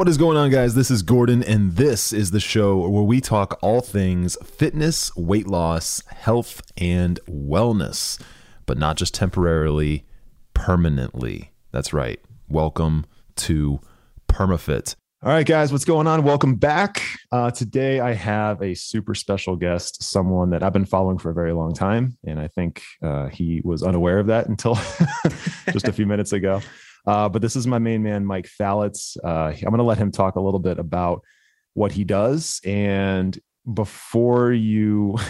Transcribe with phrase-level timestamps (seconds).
[0.00, 0.76] What is going on, guys?
[0.76, 5.46] This is Gordon, and this is the show where we talk all things fitness, weight
[5.48, 8.18] loss, health, and wellness,
[8.66, 10.06] but not just temporarily,
[10.54, 11.50] permanently.
[11.72, 12.20] That's right.
[12.48, 13.04] Welcome
[13.36, 13.80] to
[14.32, 14.94] PermaFit.
[15.22, 16.22] All right, guys, what's going on?
[16.22, 17.02] Welcome back.
[17.30, 21.34] Uh, today, I have a super special guest, someone that I've been following for a
[21.34, 22.16] very long time.
[22.24, 24.76] And I think uh, he was unaware of that until
[25.72, 26.62] just a few minutes ago.
[27.06, 28.96] Uh, but this is my main man, Mike Fallat.
[29.22, 31.22] Uh, I'm going to let him talk a little bit about
[31.74, 32.60] what he does.
[32.64, 33.38] And
[33.72, 35.16] before you.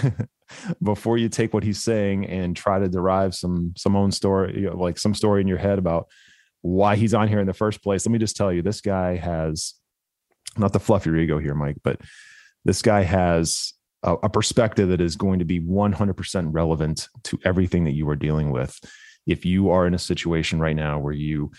[0.83, 4.69] before you take what he's saying and try to derive some some own story you
[4.69, 6.09] know, like some story in your head about
[6.63, 8.05] why he's on here in the first place.
[8.05, 9.75] Let me just tell you this guy has
[10.59, 12.01] not the fluffy ego here mike but
[12.65, 17.85] this guy has a, a perspective that is going to be 100% relevant to everything
[17.85, 18.79] that you are dealing with.
[19.27, 21.51] If you are in a situation right now where you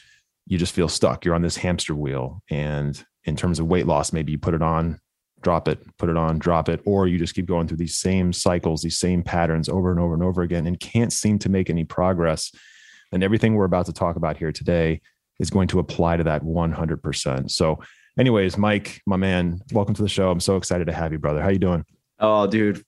[0.47, 4.11] you just feel stuck you're on this hamster wheel and in terms of weight loss
[4.11, 4.99] maybe you put it on
[5.41, 8.33] drop it put it on drop it or you just keep going through these same
[8.33, 11.69] cycles these same patterns over and over and over again and can't seem to make
[11.69, 12.51] any progress
[13.11, 15.01] and everything we're about to talk about here today
[15.39, 17.79] is going to apply to that 100% so
[18.19, 21.41] anyways mike my man welcome to the show i'm so excited to have you brother
[21.41, 21.85] how you doing
[22.19, 22.83] oh dude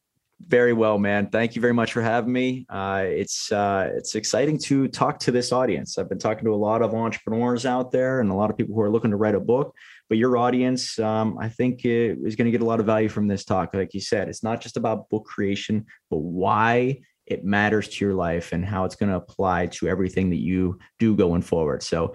[0.48, 1.30] very well, man.
[1.30, 2.66] Thank you very much for having me.
[2.70, 5.98] Uh, it's uh, it's exciting to talk to this audience.
[5.98, 8.76] I've been talking to a lot of entrepreneurs out there and a lot of people
[8.76, 9.74] who are looking to write a book.
[10.10, 13.28] But your audience, um, I think, is going to get a lot of value from
[13.28, 13.74] this talk.
[13.74, 17.00] Like you said, it's not just about book creation, but why
[17.34, 20.80] it matters to your life and how it's going to apply to everything that you
[21.00, 21.84] do going forward.
[21.84, 22.14] So,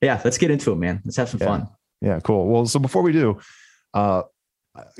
[0.00, 1.00] yeah, let's get into it, man.
[1.04, 1.46] Let's have some yeah.
[1.46, 1.68] fun.
[2.00, 2.46] Yeah, cool.
[2.46, 3.38] Well, so before we do,
[3.94, 4.22] uh,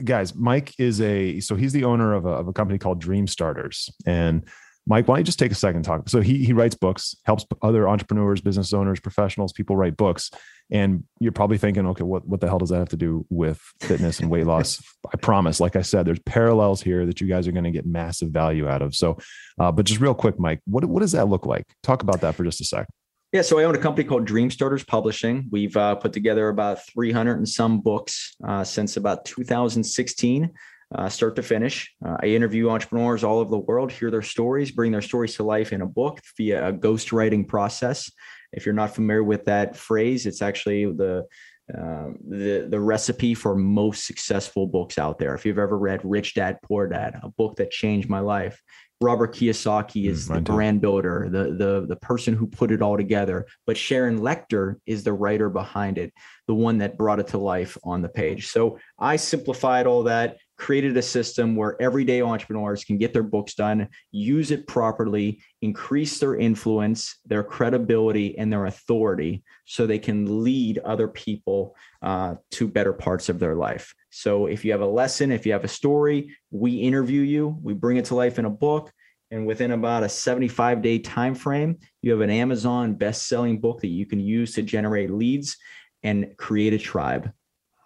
[0.03, 3.27] guys, Mike is a so he's the owner of a, of a company called Dream
[3.27, 3.91] Starters.
[4.07, 4.49] And
[4.89, 6.09] Mike, why don't you just take a second talk?
[6.09, 10.31] So he he writes books, helps other entrepreneurs, business owners, professionals, people write books.
[10.71, 13.59] And you're probably thinking, okay, what, what the hell does that have to do with
[13.81, 14.83] fitness and weight loss?
[15.13, 17.87] I promise, like I said, there's parallels here that you guys are going to get
[17.87, 18.95] massive value out of.
[18.95, 19.19] So,
[19.59, 21.65] uh, but just real quick, Mike, what, what does that look like?
[21.83, 22.87] Talk about that for just a sec.
[23.33, 25.49] Yeah, so I own a company called Dream Starters Publishing.
[25.51, 30.51] We've uh, put together about 300 and some books uh, since about 2016,
[30.95, 31.95] uh, start to finish.
[32.05, 35.43] Uh, I interview entrepreneurs all over the world, hear their stories, bring their stories to
[35.43, 38.11] life in a book via a ghostwriting process.
[38.53, 41.27] If you're not familiar with that phrase, it's actually the
[41.73, 45.35] uh, the the recipe for most successful books out there.
[45.35, 48.63] If you've ever read Rich Dad Poor Dad, a book that changed my life,
[49.01, 52.97] Robert Kiyosaki is mm, the brand builder, the, the, the person who put it all
[52.97, 53.47] together.
[53.67, 56.13] But Sharon Lechter is the writer behind it,
[56.47, 58.49] the one that brought it to life on the page.
[58.49, 63.55] So I simplified all that, created a system where everyday entrepreneurs can get their books
[63.55, 70.43] done, use it properly, increase their influence, their credibility, and their authority so they can
[70.43, 73.95] lead other people uh, to better parts of their life.
[74.11, 77.73] So if you have a lesson, if you have a story, we interview you, we
[77.73, 78.93] bring it to life in a book,
[79.31, 83.89] and within about a 75 day time frame, you have an Amazon best-selling book that
[83.89, 85.57] you can use to generate leads
[86.03, 87.31] and create a tribe.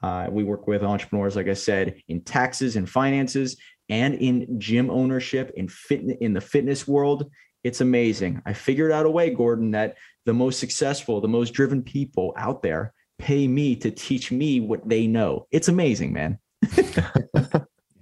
[0.02, 3.56] Uh, we work with entrepreneurs, like I said, in taxes and finances
[3.88, 7.30] and in gym ownership in fit in the fitness world.
[7.64, 8.42] It's amazing.
[8.44, 12.62] I figured out a way, Gordon, that the most successful, the most driven people out
[12.62, 15.46] there pay me to teach me what they know.
[15.52, 16.38] It's amazing, man.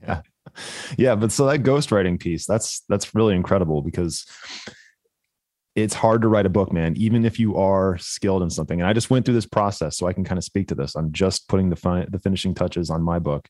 [0.03, 0.23] yeah.
[0.96, 4.26] Yeah, but so that ghostwriting piece, that's that's really incredible because
[5.75, 8.81] it's hard to write a book, man, even if you are skilled in something.
[8.81, 10.96] And I just went through this process so I can kind of speak to this.
[10.96, 13.49] I'm just putting the fi- the finishing touches on my book.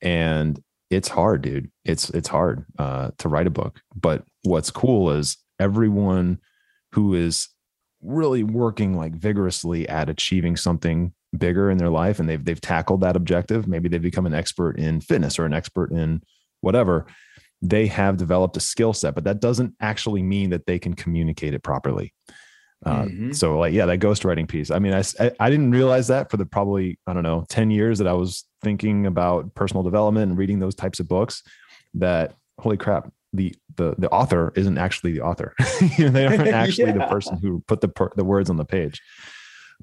[0.00, 1.70] And it's hard, dude.
[1.84, 3.80] It's it's hard uh, to write a book.
[3.94, 6.38] But what's cool is everyone
[6.92, 7.48] who is
[8.02, 13.02] really working like vigorously at achieving something bigger in their life and they've they've tackled
[13.02, 16.20] that objective maybe they've become an expert in fitness or an expert in
[16.60, 17.06] whatever
[17.62, 21.54] they have developed a skill set but that doesn't actually mean that they can communicate
[21.54, 22.12] it properly
[22.86, 23.32] Uh, mm-hmm.
[23.32, 24.70] So like, yeah, that ghostwriting piece.
[24.70, 25.02] I mean, I,
[25.38, 28.44] I didn't realize that for the probably, I don't know, 10 years that I was
[28.62, 31.42] thinking about personal development and reading those types of books
[31.94, 35.54] that holy crap, the, the, the author isn't actually the author.
[35.98, 36.98] they aren't actually yeah.
[36.98, 39.02] the person who put the, per, the words on the page.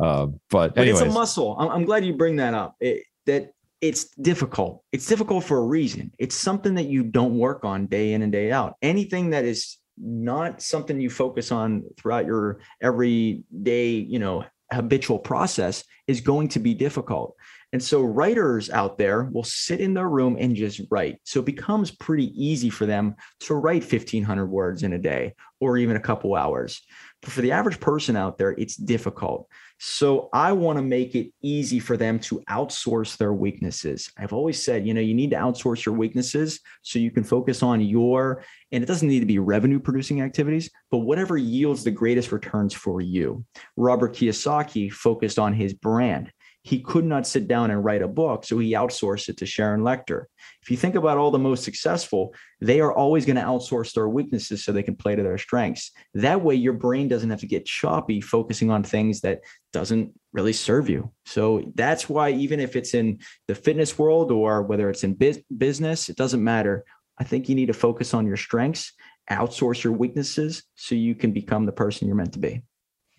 [0.01, 1.55] Uh, but, but it's a muscle.
[1.59, 2.75] I'm, I'm, glad you bring that up.
[2.79, 3.51] It, that
[3.81, 4.83] it's difficult.
[4.91, 6.11] It's difficult for a reason.
[6.17, 8.75] It's something that you don't work on day in and day out.
[8.81, 15.83] Anything that is not something you focus on throughout your everyday, you know, habitual process
[16.07, 17.35] is going to be difficult.
[17.73, 21.19] And so writers out there will sit in their room and just write.
[21.25, 25.77] So it becomes pretty easy for them to write 1500 words in a day or
[25.77, 26.81] even a couple hours.
[27.21, 29.49] But for the average person out there, it's difficult.
[29.79, 34.11] So I want to make it easy for them to outsource their weaknesses.
[34.17, 37.61] I've always said, you know, you need to outsource your weaknesses so you can focus
[37.61, 41.91] on your, and it doesn't need to be revenue producing activities, but whatever yields the
[41.91, 43.45] greatest returns for you.
[43.75, 46.31] Robert Kiyosaki focused on his brand
[46.67, 49.81] he could not sit down and write a book, so he outsourced it to Sharon
[49.81, 50.25] Lechter.
[50.61, 54.09] If you think about all the most successful, they are always going to outsource their
[54.09, 55.91] weaknesses so they can play to their strengths.
[56.13, 59.39] That way your brain doesn't have to get choppy focusing on things that
[59.71, 61.09] doesn't really serve you.
[61.25, 65.43] So that's why even if it's in the fitness world or whether it's in biz-
[65.57, 66.83] business, it doesn't matter.
[67.17, 68.91] I think you need to focus on your strengths,
[69.31, 72.61] outsource your weaknesses so you can become the person you're meant to be.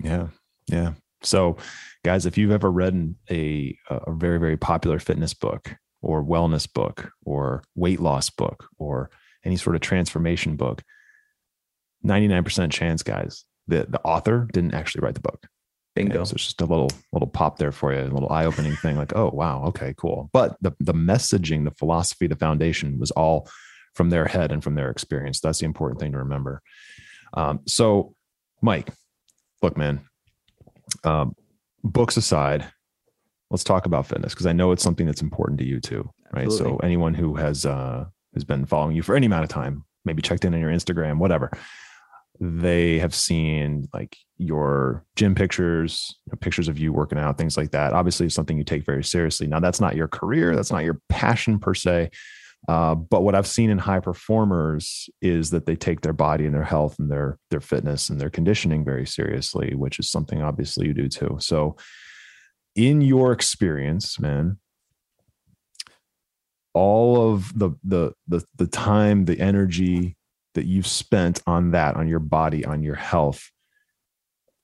[0.04, 0.28] Yeah.
[0.66, 0.92] Yeah.
[1.22, 1.56] So,
[2.08, 7.12] guys, if you've ever read a, a very, very popular fitness book or wellness book
[7.26, 9.10] or weight loss book or
[9.44, 10.82] any sort of transformation book,
[12.06, 15.48] 99% chance, guys, that the author didn't actually write the book.
[15.94, 16.24] Bingo.
[16.24, 18.96] so it's just a little little pop there for you, a little eye opening thing.
[18.96, 20.30] Like, oh wow, okay, cool.
[20.32, 23.50] But the the messaging, the philosophy, the foundation was all
[23.94, 25.40] from their head and from their experience.
[25.40, 26.62] That's the important thing to remember.
[27.34, 28.14] Um, so,
[28.62, 28.88] Mike,
[29.60, 30.00] look, man,
[31.04, 31.34] um,
[31.84, 32.66] books aside,
[33.50, 36.46] let's talk about fitness because I know it's something that's important to you too, right?
[36.46, 36.78] Absolutely.
[36.78, 40.22] So anyone who has uh, has been following you for any amount of time, maybe
[40.22, 41.50] checked in on your Instagram, whatever,
[42.40, 47.56] they have seen like your gym pictures, you know, pictures of you working out, things
[47.56, 47.92] like that.
[47.92, 49.46] Obviously, it's something you take very seriously.
[49.46, 52.10] Now, that's not your career, that's not your passion per se,
[52.66, 56.54] uh, but what I've seen in high performers is that they take their body and
[56.54, 60.86] their health and their their fitness and their conditioning very seriously, which is something obviously
[60.86, 61.36] you do too.
[61.40, 61.76] So,
[62.74, 64.58] in your experience, man,
[66.74, 70.16] all of the the the the time, the energy
[70.54, 73.50] that you've spent on that, on your body, on your health,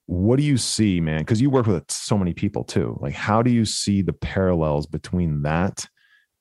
[0.07, 1.21] what do you see, man?
[1.21, 2.99] Because you work with so many people too.
[3.01, 5.87] Like, how do you see the parallels between that?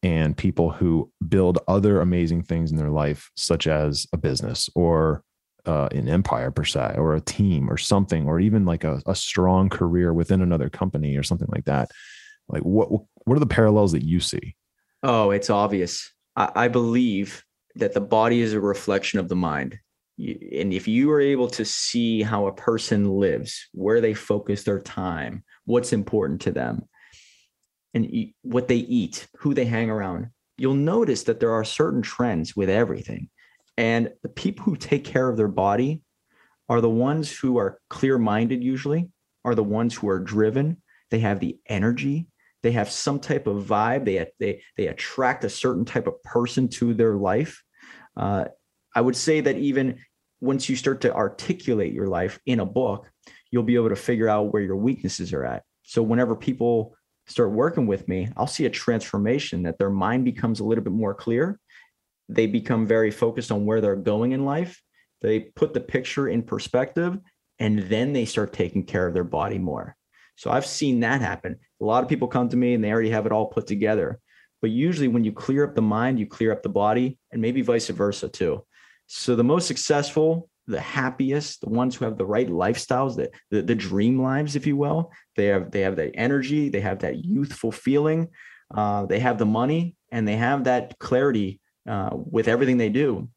[0.04, 5.24] And people who build other amazing things in their life, such as a business or
[5.66, 9.16] uh, an empire per se, or a team or something, or even like a, a
[9.16, 11.90] strong career within another company or something like that.
[12.50, 14.56] Like, what what are the parallels that you see?
[15.02, 16.12] Oh, it's obvious.
[16.36, 17.44] I, I believe
[17.76, 19.80] that the body is a reflection of the mind.
[20.20, 24.80] And if you are able to see how a person lives, where they focus their
[24.80, 26.84] time, what's important to them,
[27.94, 32.02] and eat, what they eat, who they hang around, you'll notice that there are certain
[32.02, 33.30] trends with everything.
[33.78, 36.02] And the people who take care of their body
[36.70, 39.10] are the ones who are clear minded, usually,
[39.44, 40.82] are the ones who are driven.
[41.10, 42.28] They have the energy.
[42.62, 44.06] They have some type of vibe.
[44.06, 47.62] They, they, they attract a certain type of person to their life.
[48.16, 48.46] Uh,
[48.96, 50.00] I would say that even
[50.40, 53.10] once you start to articulate your life in a book,
[53.52, 55.64] you'll be able to figure out where your weaknesses are at.
[55.84, 56.96] So whenever people
[57.28, 60.94] start working with me, I'll see a transformation that their mind becomes a little bit
[60.94, 61.60] more clear.
[62.30, 64.82] They become very focused on where they're going in life.
[65.22, 67.18] They put the picture in perspective
[67.60, 69.96] and then they start taking care of their body more.
[70.36, 71.58] So I've seen that happen.
[71.82, 74.20] A lot of people come to me and they already have it all put together.
[74.62, 77.62] But usually, when you clear up the mind, you clear up the body, and maybe
[77.62, 78.66] vice versa too.
[79.08, 83.62] So the most successful the happiest, the ones who have the right lifestyles, the, the,
[83.62, 85.12] the dream lives, if you will.
[85.36, 88.30] They have they have that energy, they have that youthful feeling,
[88.74, 93.30] uh, they have the money, and they have that clarity uh, with everything they do.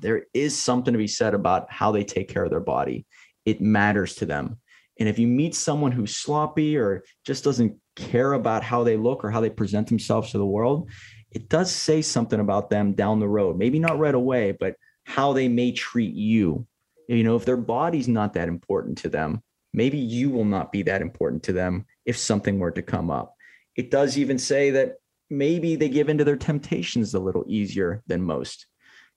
[0.00, 3.06] There is something to be said about how they take care of their body.
[3.44, 4.58] It matters to them.
[4.98, 9.24] And if you meet someone who's sloppy or just doesn't care about how they look
[9.24, 10.90] or how they present themselves to the world,
[11.30, 13.56] it does say something about them down the road.
[13.56, 14.74] Maybe not right away, but
[15.08, 16.66] how they may treat you.
[17.08, 20.82] You know, if their body's not that important to them, maybe you will not be
[20.82, 23.34] that important to them if something were to come up.
[23.74, 24.96] It does even say that
[25.30, 28.66] maybe they give into their temptations a little easier than most.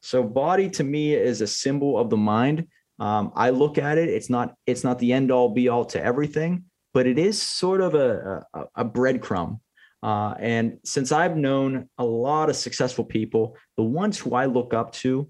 [0.01, 2.67] So, body to me is a symbol of the mind.
[2.97, 4.07] Um, I look at it.
[4.07, 7.81] It's not it's not the end all be all to everything, but it is sort
[7.81, 9.59] of a a, a breadcrumb.
[10.01, 14.73] Uh, and since I've known a lot of successful people, the ones who I look
[14.73, 15.29] up to,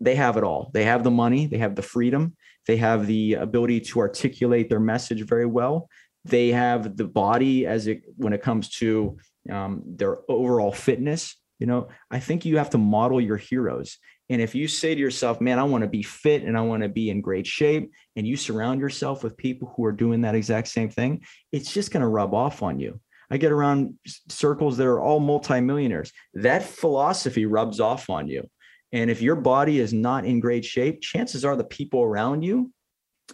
[0.00, 0.70] they have it all.
[0.74, 4.80] They have the money, they have the freedom, they have the ability to articulate their
[4.80, 5.88] message very well.
[6.24, 9.16] They have the body as it when it comes to
[9.50, 11.36] um, their overall fitness.
[11.58, 13.98] You know, I think you have to model your heroes.
[14.28, 16.82] And if you say to yourself, man, I want to be fit and I want
[16.82, 20.34] to be in great shape, and you surround yourself with people who are doing that
[20.34, 23.00] exact same thing, it's just going to rub off on you.
[23.30, 23.94] I get around
[24.28, 26.12] circles that are all multimillionaires.
[26.34, 28.48] That philosophy rubs off on you.
[28.96, 32.72] And if your body is not in great shape, chances are the people around you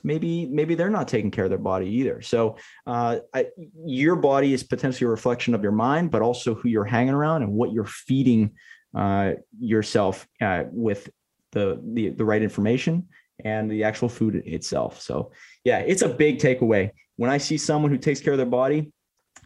[0.02, 2.22] maybe maybe they're not taking care of their body either.
[2.22, 3.46] So uh, I,
[3.84, 7.42] your body is potentially a reflection of your mind, but also who you're hanging around
[7.42, 8.52] and what you're feeding
[8.94, 11.10] uh, yourself uh, with
[11.52, 13.08] the, the the right information
[13.44, 15.00] and the actual food itself.
[15.00, 15.32] So
[15.64, 16.90] yeah, it's a big takeaway.
[17.16, 18.92] When I see someone who takes care of their body,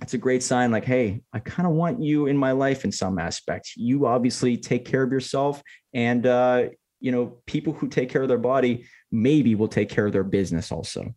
[0.03, 2.93] it's a great sign like hey i kind of want you in my life in
[2.93, 3.76] some aspects.
[3.76, 5.62] You obviously take care of yourself
[5.95, 6.65] and uh,
[7.00, 10.25] you know people who take care of their body maybe will take care of their
[10.25, 11.15] business also.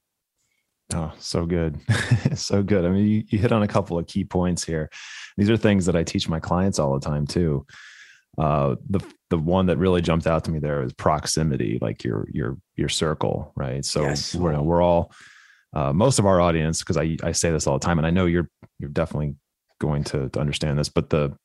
[0.94, 1.80] Oh so good.
[2.36, 2.86] So good.
[2.86, 4.90] I mean you, you hit on a couple of key points here.
[5.36, 7.66] These are things that i teach my clients all the time too.
[8.38, 12.28] Uh, the the one that really jumped out to me there is proximity like your
[12.32, 13.84] your your circle right?
[13.84, 14.36] So yes.
[14.36, 15.12] we're, we're all
[15.74, 18.10] uh, most of our audience, because I, I say this all the time, and I
[18.10, 18.50] know you're
[18.80, 19.36] you're definitely
[19.80, 21.38] going to, to understand this, but the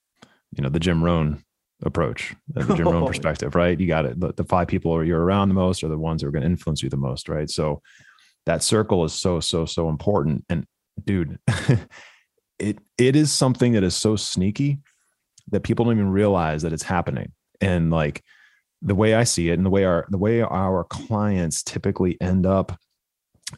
[0.52, 1.42] you know the Jim Rohn
[1.82, 3.78] approach, the Jim Rohn perspective, right?
[3.78, 4.18] You got it.
[4.18, 6.48] The, the five people you're around the most are the ones that are going to
[6.48, 7.50] influence you the most, right?
[7.50, 7.82] So
[8.46, 10.44] that circle is so so so important.
[10.48, 10.66] And
[11.04, 11.38] dude,
[12.58, 14.78] it it is something that is so sneaky
[15.50, 17.32] that people don't even realize that it's happening.
[17.60, 18.22] And like
[18.82, 22.46] the way I see it, and the way our the way our clients typically end
[22.46, 22.78] up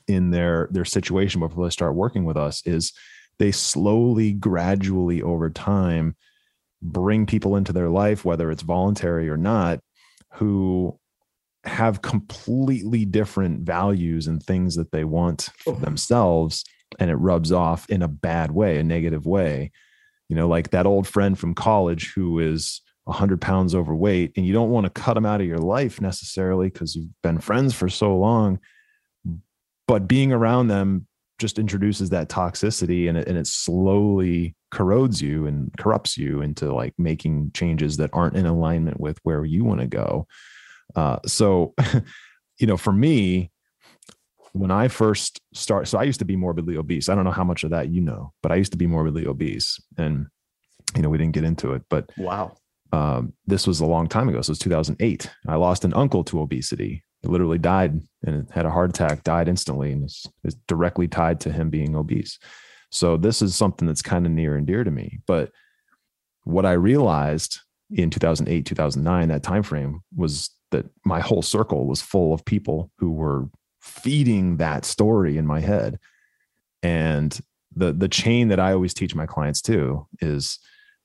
[0.09, 2.93] in their their situation before they start working with us is
[3.39, 6.17] they slowly gradually over time
[6.83, 9.81] bring people into their life whether it's voluntary or not
[10.35, 10.99] who
[11.67, 16.65] have completely different values and things that they want for themselves
[16.99, 19.73] and it rubs off in a bad way a negative way.
[20.29, 24.53] You know like that old friend from college who is 100 pounds overweight and you
[24.53, 27.89] don't want to cut him out of your life necessarily because you've been friends for
[27.89, 28.59] so long
[29.87, 31.07] but being around them
[31.39, 36.73] just introduces that toxicity and it, and it slowly corrodes you and corrupts you into
[36.73, 40.27] like making changes that aren't in alignment with where you want to go.
[40.95, 41.75] Uh, so
[42.59, 43.51] you know for me
[44.53, 47.09] when i first start so i used to be morbidly obese.
[47.09, 49.27] I don't know how much of that you know but i used to be morbidly
[49.27, 50.27] obese and
[50.95, 52.55] you know we didn't get into it but wow.
[52.93, 54.41] um, this was a long time ago.
[54.41, 58.71] So it was 2008 i lost an uncle to obesity literally died and had a
[58.71, 62.39] heart attack, died instantly, and is, is directly tied to him being obese.
[62.91, 65.19] So this is something that's kind of near and dear to me.
[65.27, 65.51] But
[66.45, 72.03] what I realized in 2008, 2009, that time frame was that my whole circle was
[72.03, 73.49] full of people who were
[73.81, 75.99] feeding that story in my head.
[76.83, 77.39] And
[77.75, 80.59] the the chain that I always teach my clients too is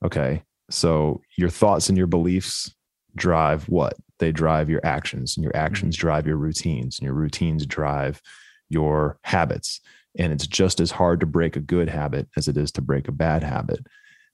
[0.03, 2.73] okay, so your thoughts and your beliefs
[3.15, 3.93] drive what?
[4.19, 6.07] They drive your actions, and your actions mm-hmm.
[6.07, 8.21] drive your routines, and your routines drive
[8.69, 9.81] your habits.
[10.17, 13.07] And it's just as hard to break a good habit as it is to break
[13.07, 13.85] a bad habit.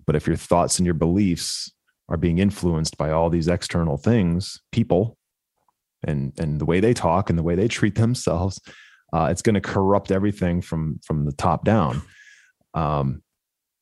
[0.05, 1.71] But if your thoughts and your beliefs
[2.09, 5.17] are being influenced by all these external things, people,
[6.03, 8.59] and and the way they talk and the way they treat themselves,
[9.13, 12.01] uh, it's going to corrupt everything from from the top down.
[12.73, 13.21] Um,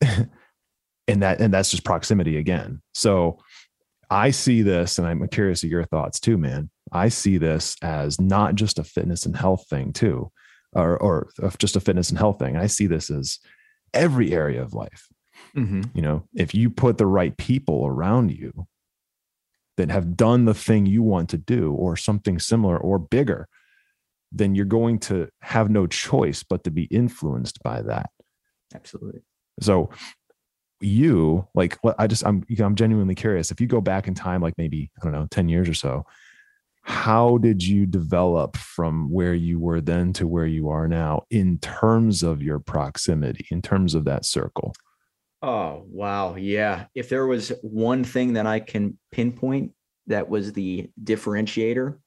[1.08, 2.82] and that and that's just proximity again.
[2.94, 3.38] So
[4.10, 6.70] I see this, and I'm curious of your thoughts too, man.
[6.92, 10.30] I see this as not just a fitness and health thing, too,
[10.72, 12.56] or, or just a fitness and health thing.
[12.56, 13.38] I see this as
[13.92, 15.06] every area of life.
[15.56, 15.82] Mm-hmm.
[15.94, 18.66] You know, if you put the right people around you
[19.76, 23.48] that have done the thing you want to do, or something similar or bigger,
[24.32, 28.10] then you're going to have no choice but to be influenced by that.
[28.74, 29.20] Absolutely.
[29.60, 29.90] So
[30.86, 33.50] you like what i just i'm i'm genuinely curious.
[33.50, 36.06] If you go back in time like maybe i don't know 10 years or so
[36.82, 41.58] how did you develop from where you were then to where you are now in
[41.58, 44.72] terms of your proximity in terms of that circle?
[45.42, 46.36] Oh wow.
[46.36, 46.86] Yeah.
[46.94, 49.72] If there was one thing that i can pinpoint
[50.06, 51.98] that was the differentiator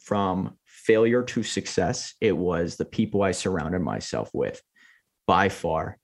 [0.00, 4.60] from failure to success it was the people i surrounded myself with
[5.26, 5.98] by far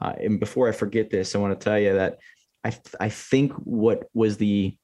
[0.00, 2.18] uh, and before I forget this, I want to tell you that
[2.64, 4.76] I I think what was the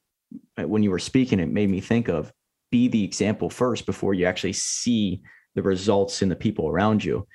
[0.57, 2.31] uh, when you were speaking, it made me think of
[2.71, 5.21] be the example first before you actually see
[5.55, 7.27] the results in the people around you.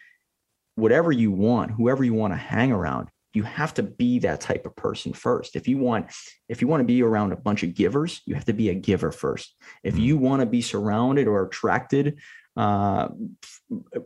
[0.77, 4.65] Whatever you want, whoever you want to hang around, you have to be that type
[4.65, 5.57] of person first.
[5.57, 6.11] If you want,
[6.49, 8.75] if you want to be around a bunch of givers, you have to be a
[8.75, 9.55] giver first.
[9.85, 10.03] If mm-hmm.
[10.03, 12.19] you want to be surrounded or attracted
[12.57, 13.09] uh,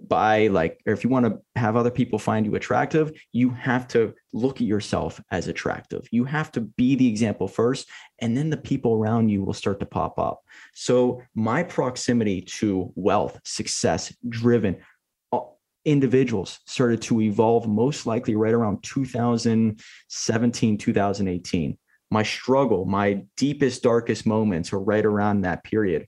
[0.09, 3.87] by like, or if you want to have other people find you attractive, you have
[3.89, 6.09] to look at yourself as attractive.
[6.11, 7.89] You have to be the example first,
[8.19, 10.43] and then the people around you will start to pop up.
[10.75, 14.79] So, my proximity to wealth, success, driven,
[15.85, 21.79] individuals started to evolve most likely right around 2017 2018
[22.11, 26.07] my struggle my deepest darkest moments are right around that period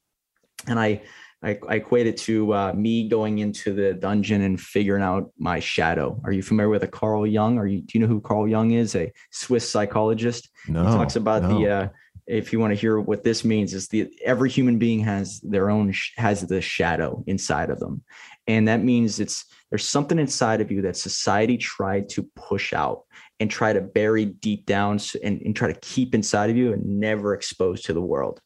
[0.67, 1.01] and i
[1.43, 5.61] i, I equate it to uh, me going into the dungeon and figuring out my
[5.61, 6.21] shadow.
[6.25, 7.59] Are you familiar with a carl jung?
[7.59, 8.95] Are you do you know who carl jung is?
[8.95, 10.51] A swiss psychologist?
[10.69, 11.59] No he talks about no.
[11.59, 11.89] the uh,
[12.27, 15.71] if you want to hear what this means is the every human being has their
[15.71, 18.03] own has the shadow inside of them.
[18.47, 23.03] And that means it's there's something inside of you that society tried to push out
[23.41, 26.85] and try to bury deep down and, and try to keep inside of you and
[26.85, 28.41] never expose to the world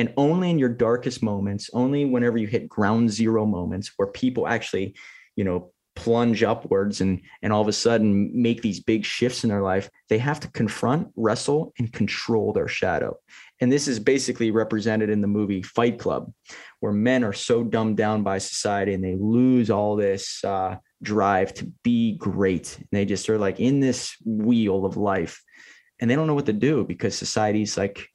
[0.00, 4.48] and only in your darkest moments only whenever you hit ground zero moments where people
[4.48, 4.94] actually
[5.36, 9.50] you know plunge upwards and and all of a sudden make these big shifts in
[9.50, 13.16] their life they have to confront wrestle and control their shadow.
[13.60, 16.32] And this is basically represented in the movie fight club
[16.80, 21.52] where men are so dumbed down by society and they lose all this uh, drive
[21.54, 22.76] to be great.
[22.78, 25.42] And they just are like in this wheel of life.
[26.00, 28.08] And they don't know what to do because society's like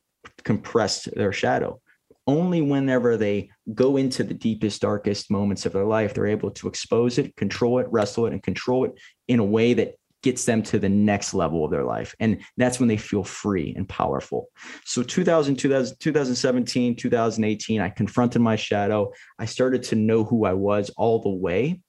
[0.46, 1.82] compressed their shadow
[2.28, 6.68] only whenever they go into the deepest, darkest moments of their life, they're able to
[6.68, 8.94] expose it, control it, wrestle it, and control it
[9.28, 12.16] in a way that gets them to the next level of their life.
[12.20, 14.48] And that's when they feel free and powerful.
[14.84, 19.12] So 2000, 2000 2017, 2018, I confronted my shadow.
[19.38, 21.80] I started to know who I was all the way.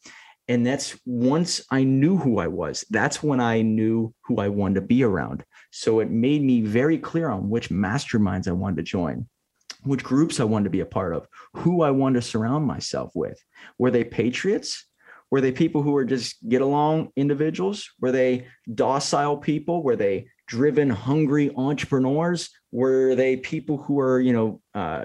[0.48, 4.76] And that's once I knew who I was, that's when I knew who I wanted
[4.76, 5.44] to be around.
[5.78, 9.28] So it made me very clear on which masterminds I wanted to join
[9.84, 13.12] which groups I wanted to be a part of, who I wanted to surround myself
[13.14, 13.38] with.
[13.78, 14.84] Were they patriots?
[15.30, 17.88] Were they people who were just get along individuals?
[18.00, 19.82] Were they docile people?
[19.84, 22.50] Were they driven, hungry entrepreneurs?
[22.72, 25.04] Were they people who were, you know, uh,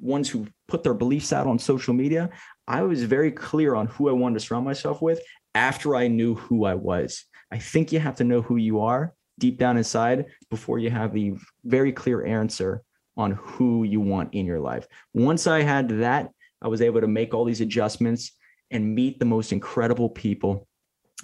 [0.00, 2.30] ones who put their beliefs out on social media?
[2.68, 5.20] I was very clear on who I wanted to surround myself with
[5.54, 7.24] after I knew who I was.
[7.50, 11.12] I think you have to know who you are deep down inside before you have
[11.12, 12.82] the very clear answer
[13.16, 14.86] on who you want in your life.
[15.12, 16.30] Once I had that,
[16.62, 18.32] I was able to make all these adjustments
[18.70, 20.68] and meet the most incredible people.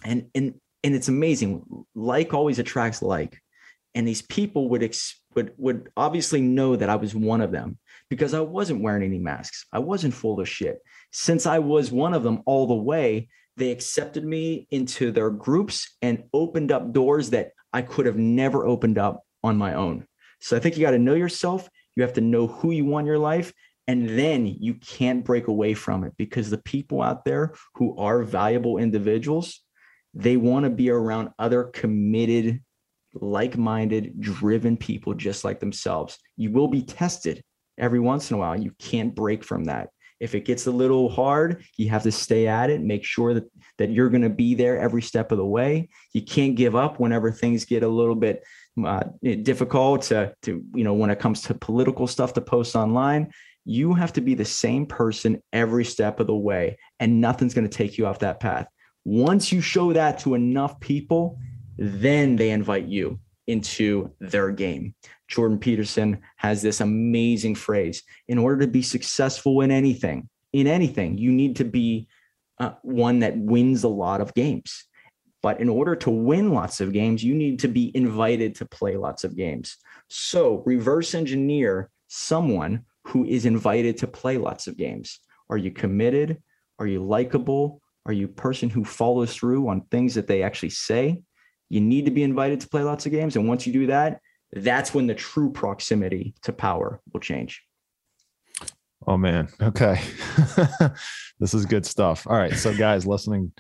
[0.05, 1.65] And and and it's amazing.
[1.95, 3.41] Like always attracts like.
[3.95, 7.79] And these people would ex- would would obviously know that I was one of them
[8.11, 9.67] because I wasn't wearing any masks.
[9.73, 10.81] I wasn't full of shit.
[11.13, 15.97] Since I was one of them all the way, they accepted me into their groups
[16.03, 20.07] and opened up doors that I could have never opened up on my own.
[20.41, 23.05] So I think you got to know yourself you have to know who you want
[23.05, 23.53] in your life.
[23.89, 28.23] And then you can't break away from it because the people out there who are
[28.23, 29.63] valuable individuals,
[30.13, 32.63] they want to be around other committed,
[33.15, 36.19] like minded, driven people just like themselves.
[36.37, 37.43] You will be tested
[37.79, 38.61] every once in a while.
[38.61, 39.91] You can't break from that.
[40.19, 43.45] If it gets a little hard, you have to stay at it, make sure that,
[43.79, 45.89] that you're going to be there every step of the way.
[46.13, 48.43] You can't give up whenever things get a little bit
[48.85, 49.05] uh,
[49.43, 53.31] difficult to, to, you know, when it comes to political stuff to post online,
[53.65, 57.69] you have to be the same person every step of the way, and nothing's going
[57.69, 58.67] to take you off that path.
[59.05, 61.39] Once you show that to enough people,
[61.77, 64.95] then they invite you into their game.
[65.29, 71.19] Jordan Peterson has this amazing phrase in order to be successful in anything, in anything,
[71.19, 72.09] you need to be
[72.59, 74.85] uh, one that wins a lot of games.
[75.43, 78.97] But in order to win lots of games, you need to be invited to play
[78.97, 79.77] lots of games.
[80.09, 85.21] So reverse engineer someone who is invited to play lots of games.
[85.51, 86.43] Are you committed?
[86.79, 87.81] Are you likable?
[88.07, 91.23] Are you a person who follows through on things that they actually say?
[91.69, 93.37] You need to be invited to play lots of games.
[93.37, 94.21] And once you do that,
[94.53, 97.63] that's when the true proximity to power will change.
[99.07, 99.49] Oh man.
[99.61, 100.01] Okay.
[101.39, 102.27] this is good stuff.
[102.27, 102.55] All right.
[102.55, 103.53] So guys listening,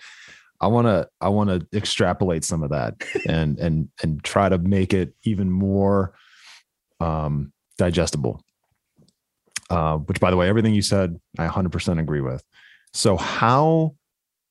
[0.61, 2.94] I want to I want to extrapolate some of that
[3.29, 6.14] and and and try to make it even more
[7.01, 8.42] um, digestible.
[9.68, 12.44] Uh, which, by the way, everything you said, I 100% agree with.
[12.92, 13.96] So how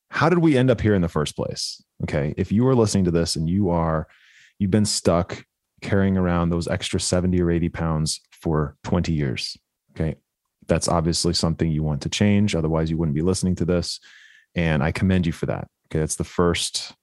[0.10, 1.82] how did we end up here in the first place?
[2.04, 4.08] Okay, if you are listening to this and you are
[4.60, 5.46] you've been stuck
[5.82, 9.58] carrying around those extra 70 or 80 pounds for 20 years.
[9.96, 10.16] Okay,
[10.68, 12.56] That's obviously something you want to change.
[12.56, 14.00] Otherwise, you wouldn't be listening to this.
[14.56, 15.68] And I commend you for that.
[15.88, 16.00] Okay.
[16.00, 16.94] That's the first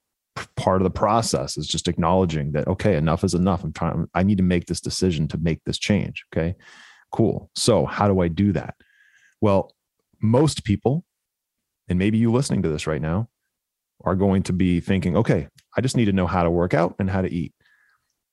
[0.56, 3.62] part of the process is just acknowledging that, okay, enough is enough.
[3.62, 6.24] I'm trying, I need to make this decision to make this change.
[6.32, 6.54] Okay.
[7.12, 7.50] Cool.
[7.54, 8.74] So, how do I do that?
[9.40, 9.74] Well,
[10.20, 11.04] most people,
[11.88, 13.28] and maybe you listening to this right now,
[14.04, 16.94] are going to be thinking, okay, I just need to know how to work out
[16.98, 17.52] and how to eat.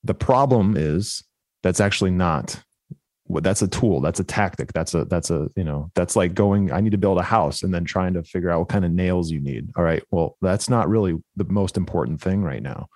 [0.04, 1.22] The problem is
[1.62, 2.62] that's actually not
[3.24, 6.34] what that's a tool that's a tactic that's a that's a you know that's like
[6.34, 8.84] going i need to build a house and then trying to figure out what kind
[8.84, 9.70] of nails you need.
[9.76, 12.88] All right well that's not really the most important thing right now.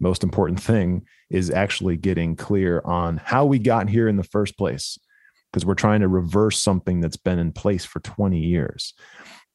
[0.00, 4.56] Most important thing is actually getting clear on how we got here in the first
[4.56, 4.98] place
[5.52, 8.94] because we're trying to reverse something that's been in place for 20 years.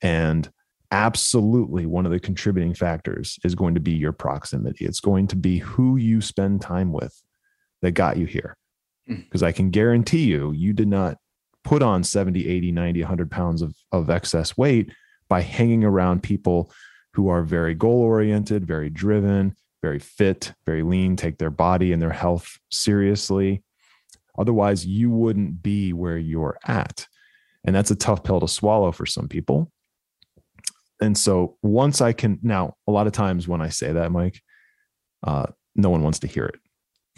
[0.02, 0.48] And
[0.92, 5.36] absolutely one of the contributing factors is going to be your proximity it's going to
[5.36, 7.22] be who you spend time with
[7.82, 8.56] that got you here
[9.08, 9.16] hmm.
[9.16, 11.18] because I can guarantee you, you did not
[11.64, 14.92] put on 70, 80, 90, 100 pounds of, of excess weight
[15.28, 16.72] by hanging around people
[17.14, 22.02] who are very goal oriented, very driven, very fit, very lean, take their body and
[22.02, 23.64] their health seriously.
[24.38, 27.08] Otherwise, you wouldn't be where you're at.
[27.66, 29.72] And that's a tough pill to swallow for some people.
[31.02, 34.42] And so once I can, now, a lot of times when I say that, Mike,
[35.24, 36.60] uh, no one wants to hear it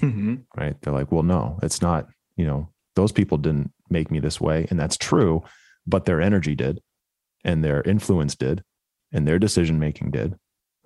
[0.02, 0.36] mm-hmm.
[0.58, 0.80] right?
[0.82, 4.68] They're like, well, no, it's not, you know, those people didn't make me this way.
[4.70, 5.44] And that's true,
[5.88, 6.82] but their energy did,
[7.44, 8.64] and their influence did,
[9.12, 10.36] and their decision making did.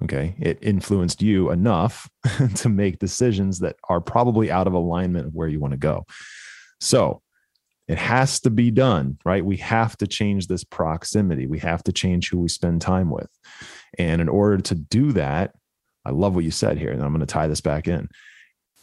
[0.04, 0.36] Okay.
[0.40, 2.10] It influenced you enough
[2.56, 6.06] to make decisions that are probably out of alignment of where you want to go.
[6.82, 7.22] So
[7.88, 9.46] it has to be done, right?
[9.46, 11.48] We have to change this proximity.
[11.48, 13.30] We have to change who we spend time with.
[14.00, 15.54] And in order to do that,
[16.06, 18.10] I love what you said here, and I'm going to tie this back in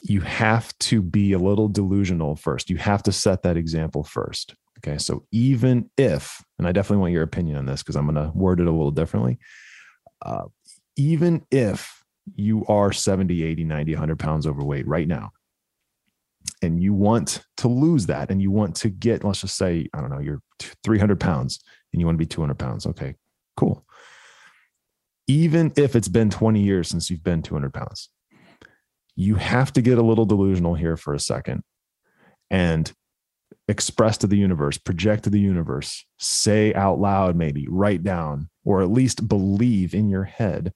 [0.02, 2.70] you have to be a little delusional first.
[2.70, 4.54] You have to set that example first.
[4.78, 4.96] Okay.
[4.96, 8.36] So even if, and I definitely want your opinion on this because I'm going to
[8.36, 9.38] word it a little differently.
[10.24, 10.44] Uh,
[10.96, 12.02] even if
[12.34, 15.32] you are 70, 80, 90, 100 pounds overweight right now,
[16.62, 20.00] and you want to lose that and you want to get, let's just say, I
[20.00, 20.42] don't know, you're
[20.84, 21.60] 300 pounds
[21.92, 22.86] and you want to be 200 pounds.
[22.86, 23.14] Okay,
[23.56, 23.84] cool.
[25.26, 28.10] Even if it's been 20 years since you've been 200 pounds,
[29.16, 31.62] you have to get a little delusional here for a second
[32.50, 32.92] and
[33.68, 38.82] express to the universe, project to the universe, say out loud, maybe write down, or
[38.82, 40.72] at least believe in your head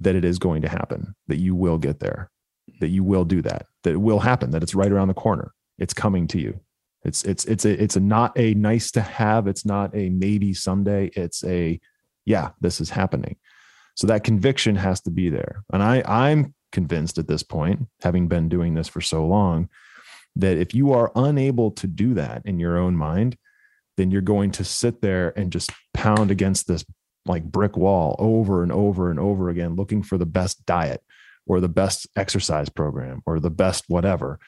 [0.00, 2.30] that it is going to happen, that you will get there,
[2.82, 5.54] that you will do that, that it will happen, that it's right around the corner.
[5.78, 6.58] It's coming to you.
[7.04, 9.46] It's it's it's a it's a not a nice to have.
[9.46, 11.06] It's not a maybe someday.
[11.14, 11.80] It's a
[12.24, 13.36] yeah, this is happening.
[13.94, 15.62] So that conviction has to be there.
[15.72, 19.68] And I I'm convinced at this point, having been doing this for so long,
[20.34, 23.38] that if you are unable to do that in your own mind,
[23.96, 26.84] then you're going to sit there and just pound against this
[27.26, 31.00] like brick wall over and over and over again, looking for the best diet
[31.46, 34.38] or the best exercise program or the best whatever,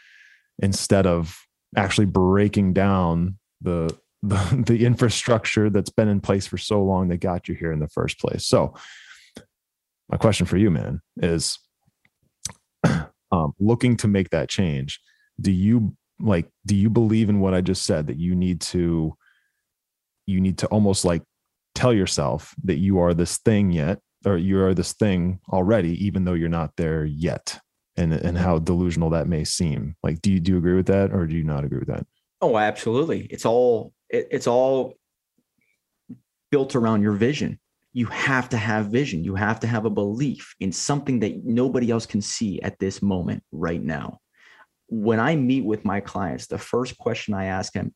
[0.60, 1.40] instead of
[1.76, 7.18] actually breaking down the the, the infrastructure that's been in place for so long that
[7.18, 8.46] got you here in the first place.
[8.46, 8.74] So,
[10.08, 11.58] my question for you, man, is
[13.30, 15.00] um, looking to make that change
[15.40, 19.16] do you like do you believe in what i just said that you need to
[20.26, 21.22] you need to almost like
[21.74, 26.24] tell yourself that you are this thing yet or you are this thing already even
[26.24, 27.58] though you're not there yet
[27.96, 31.12] and and how delusional that may seem like do you do you agree with that
[31.12, 32.06] or do you not agree with that
[32.40, 34.94] oh absolutely it's all it, it's all
[36.50, 37.58] built around your vision
[37.94, 39.22] you have to have vision.
[39.22, 43.00] You have to have a belief in something that nobody else can see at this
[43.00, 44.18] moment right now.
[44.88, 47.94] When I meet with my clients, the first question I ask them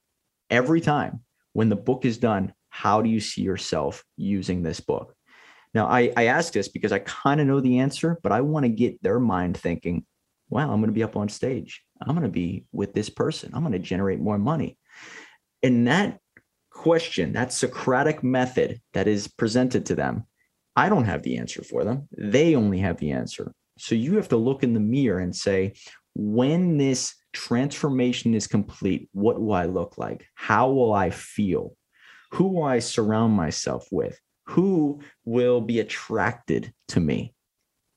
[0.50, 5.14] every time when the book is done, how do you see yourself using this book?
[5.74, 8.64] Now, I, I ask this because I kind of know the answer, but I want
[8.64, 10.04] to get their mind thinking,
[10.48, 11.82] wow, I'm going to be up on stage.
[12.00, 13.50] I'm going to be with this person.
[13.52, 14.78] I'm going to generate more money.
[15.62, 16.20] And that
[16.70, 20.24] question, that Socratic method that is presented to them,
[20.76, 22.08] I don't have the answer for them.
[22.16, 23.52] They only have the answer.
[23.78, 25.74] So you have to look in the mirror and say,
[26.14, 30.26] when this transformation is complete, what will I look like?
[30.34, 31.76] How will I feel?
[32.32, 34.18] Who will I surround myself with?
[34.48, 37.34] Who will be attracted to me?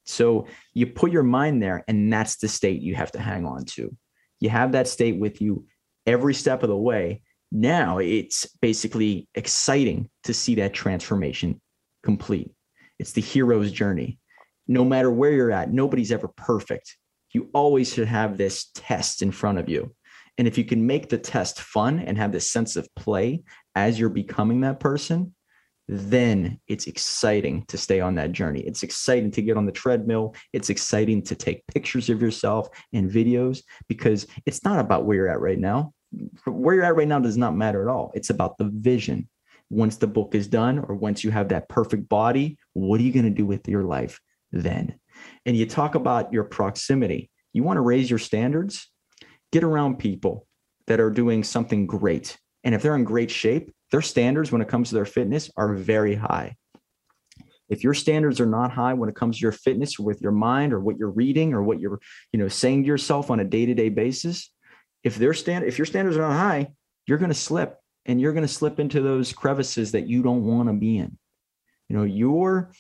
[0.06, 3.66] So you put your mind there, and that's the state you have to hang on
[3.66, 3.96] to.
[4.40, 5.66] You have that state with you
[6.06, 11.60] every step of the way now it's basically exciting to see that transformation
[12.02, 12.52] complete.
[12.98, 14.20] It's the hero's journey.
[14.68, 16.96] No matter where you're at, nobody's ever perfect.
[17.34, 19.94] You always should have this test in front of you.
[20.38, 23.44] And if you can make the test fun and have this sense of play
[23.76, 25.36] as you're becoming that person,
[25.94, 28.62] then it's exciting to stay on that journey.
[28.62, 30.34] It's exciting to get on the treadmill.
[30.54, 35.30] It's exciting to take pictures of yourself and videos because it's not about where you're
[35.30, 35.94] at right now.
[36.46, 38.14] Where you're at right now does not matter at all.
[38.16, 39.28] It's about the vision.
[39.70, 43.12] Once the book is done, or once you have that perfect body, what are you
[43.12, 44.18] going to do with your life
[44.54, 44.98] then?
[45.46, 47.30] And you talk about your proximity.
[47.52, 48.90] You want to raise your standards?
[49.52, 50.48] Get around people
[50.88, 52.38] that are doing something great.
[52.64, 55.74] And if they're in great shape, their standards when it comes to their fitness are
[55.74, 56.56] very high.
[57.70, 60.74] If your standards are not high when it comes to your fitness with your mind
[60.74, 62.00] or what you're reading or what you're,
[62.34, 64.52] you know, saying to yourself on a day-to-day basis,
[65.04, 66.72] if their stand if your standards are not high,
[67.08, 70.46] you're going to slip and you're going to slip into those crevices that you don't
[70.46, 71.18] want to be in.
[71.88, 72.72] You know, your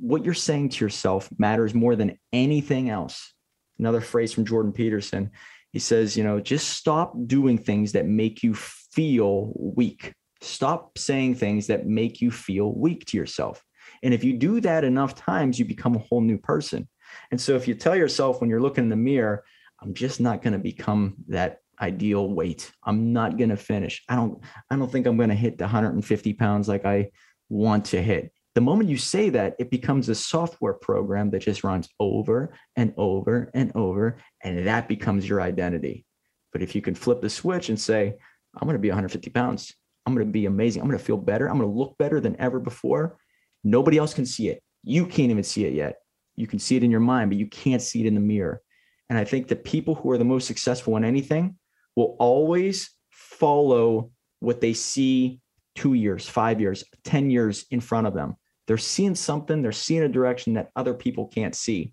[0.00, 3.32] what you're saying to yourself matters more than anything else.
[3.78, 5.30] Another phrase from Jordan Peterson.
[5.72, 8.54] He says, you know, just stop doing things that make you
[8.96, 10.14] feel weak.
[10.40, 13.62] Stop saying things that make you feel weak to yourself.
[14.02, 16.88] And if you do that enough times, you become a whole new person.
[17.30, 19.44] And so if you tell yourself when you're looking in the mirror,
[19.82, 22.72] I'm just not going to become that ideal weight.
[22.84, 24.02] I'm not going to finish.
[24.08, 27.10] I don't I don't think I'm going to hit the 150 pounds like I
[27.50, 28.32] want to hit.
[28.54, 32.94] The moment you say that, it becomes a software program that just runs over and
[32.96, 36.06] over and over, and that becomes your identity.
[36.52, 38.14] But if you can flip the switch and say,
[38.56, 39.74] I'm going to be 150 pounds,
[40.06, 40.82] I'm going to be amazing.
[40.82, 41.48] I'm going to feel better.
[41.48, 43.18] I'm going to look better than ever before.
[43.64, 44.62] Nobody else can see it.
[44.84, 45.96] You can't even see it yet.
[46.36, 48.62] You can see it in your mind, but you can't see it in the mirror.
[49.10, 51.56] And I think the people who are the most successful in anything
[51.96, 55.40] will always follow what they see
[55.74, 58.36] two years, five years, 10 years in front of them.
[58.66, 61.92] They're seeing something, they're seeing a direction that other people can't see.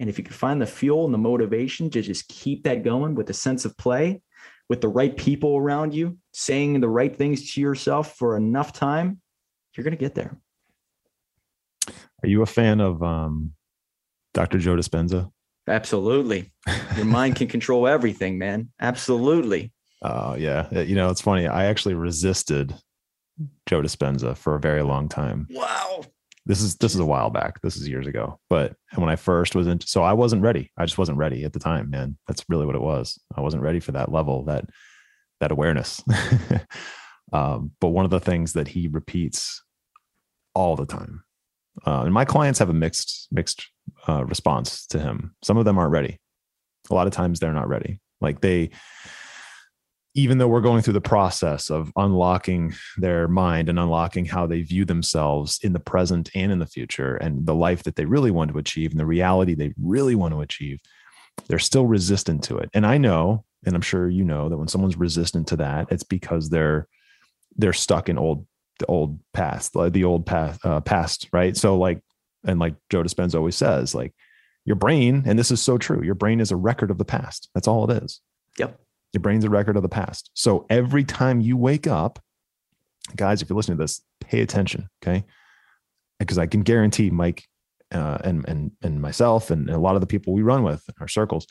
[0.00, 3.14] And if you can find the fuel and the motivation to just keep that going
[3.14, 4.22] with a sense of play,
[4.68, 9.20] with the right people around you, saying the right things to yourself for enough time,
[9.76, 10.38] you're going to get there.
[12.22, 13.52] Are you a fan of um,
[14.32, 14.58] Dr.
[14.58, 15.30] Joe Dispenza?
[15.66, 16.52] Absolutely.
[16.96, 18.70] Your mind can control everything, man.
[18.80, 19.72] Absolutely.
[20.02, 20.80] Oh, uh, yeah.
[20.80, 21.46] You know, it's funny.
[21.46, 22.74] I actually resisted
[23.66, 25.48] Joe Dispenza for a very long time.
[25.50, 26.04] Wow.
[26.46, 27.60] This is this is a while back.
[27.62, 28.38] This is years ago.
[28.50, 30.70] But when I first was into so I wasn't ready.
[30.76, 32.18] I just wasn't ready at the time, man.
[32.26, 33.18] That's really what it was.
[33.34, 34.66] I wasn't ready for that level, that
[35.40, 36.02] that awareness.
[37.32, 39.62] um, but one of the things that he repeats
[40.54, 41.24] all the time,
[41.86, 43.66] uh, and my clients have a mixed mixed
[44.06, 45.34] uh, response to him.
[45.42, 46.18] Some of them aren't ready.
[46.90, 48.00] A lot of times they're not ready.
[48.20, 48.70] Like they
[50.14, 54.62] even though we're going through the process of unlocking their mind and unlocking how they
[54.62, 58.30] view themselves in the present and in the future and the life that they really
[58.30, 60.80] want to achieve and the reality they really want to achieve
[61.48, 62.70] they're still resistant to it.
[62.74, 66.04] And i know and i'm sure you know that when someone's resistant to that it's
[66.04, 66.86] because they're
[67.56, 68.46] they're stuck in old
[68.78, 71.56] the old past the old past uh, past right?
[71.56, 72.00] So like
[72.44, 74.12] and like joe dispenza always says like
[74.64, 77.50] your brain and this is so true your brain is a record of the past.
[77.54, 78.20] That's all it is.
[78.58, 78.83] Yep
[79.14, 80.30] your brain's a record of the past.
[80.34, 82.18] So every time you wake up,
[83.16, 85.24] guys, if you're listening to this, pay attention, okay?
[86.18, 87.44] Because I can guarantee Mike
[87.92, 90.94] uh, and and and myself and a lot of the people we run with in
[91.00, 91.46] our circles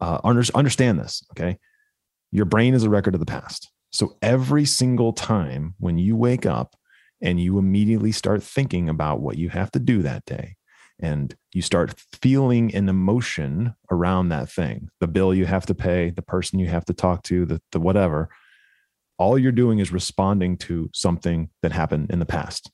[0.00, 1.22] uh, understand this.
[1.32, 1.58] Okay,
[2.32, 3.70] your brain is a record of the past.
[3.90, 6.76] So every single time when you wake up
[7.22, 10.56] and you immediately start thinking about what you have to do that day,
[11.00, 16.10] and you start feeling an emotion around that thing the bill you have to pay
[16.10, 18.28] the person you have to talk to the, the whatever
[19.18, 22.70] all you're doing is responding to something that happened in the past.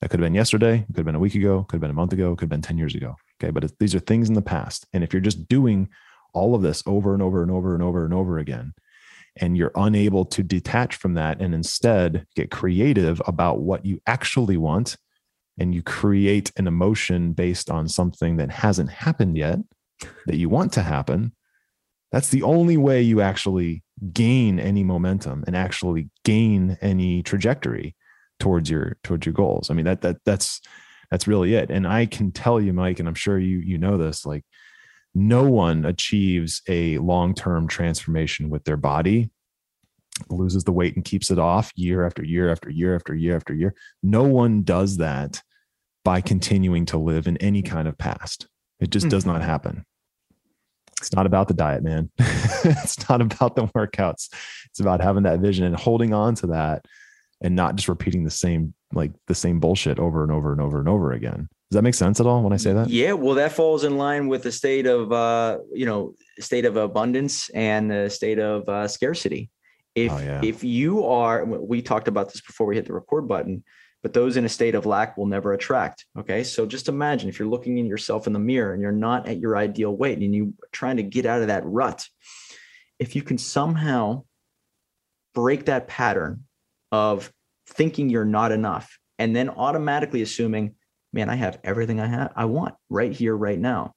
[0.00, 1.94] That could have been yesterday could have been a week ago could have been a
[1.94, 3.50] month ago could have been 10 years ago okay?
[3.50, 4.86] But these are things in the past.
[4.92, 5.88] And if you're just doing
[6.34, 8.74] all of this over and over and over and over and over again
[9.38, 14.56] and you're unable to detach from that and instead get creative about what you actually
[14.56, 14.96] want
[15.58, 19.58] and you create an emotion based on something that hasn't happened yet
[20.26, 21.32] that you want to happen,
[22.12, 27.96] that's the only way you actually gain any momentum and actually gain any trajectory
[28.38, 29.70] towards your towards your goals.
[29.70, 30.60] I mean that that that's
[31.10, 31.70] that's really it.
[31.70, 34.44] And I can tell you, Mike, and I'm sure you you know this, like
[35.14, 39.30] no one achieves a long-term transformation with their body
[40.28, 43.54] loses the weight and keeps it off year after year after year after year after
[43.54, 43.74] year.
[44.02, 45.42] No one does that
[46.06, 48.46] by continuing to live in any kind of past.
[48.78, 49.50] It just does not mm-hmm.
[49.50, 49.84] happen.
[51.00, 52.10] It's not about the diet, man.
[52.18, 54.32] it's not about the workouts.
[54.66, 56.84] It's about having that vision and holding on to that
[57.40, 60.78] and not just repeating the same like the same bullshit over and over and over
[60.78, 61.48] and over again.
[61.70, 62.88] Does that make sense at all when I say that?
[62.88, 66.76] Yeah, well, that falls in line with the state of uh, you know state of
[66.76, 69.50] abundance and the state of uh, scarcity.
[69.96, 70.40] If oh, yeah.
[70.44, 73.64] if you are, we talked about this before we hit the record button,
[74.06, 76.06] but those in a state of lack will never attract.
[76.16, 79.26] Okay, so just imagine if you're looking in yourself in the mirror and you're not
[79.26, 82.06] at your ideal weight and you are trying to get out of that rut.
[83.00, 84.22] If you can somehow
[85.34, 86.44] break that pattern
[86.92, 87.32] of
[87.66, 90.76] thinking you're not enough and then automatically assuming
[91.12, 93.92] man, I have everything I have I want right here, right now.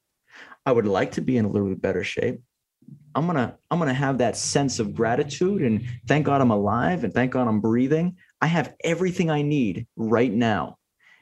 [0.66, 2.42] I would like to be in a little bit better shape.
[3.14, 7.14] I'm gonna I'm gonna have that sense of gratitude and thank God I'm alive and
[7.14, 8.18] thank God I'm breathing.
[8.42, 10.78] I have everything I need right now.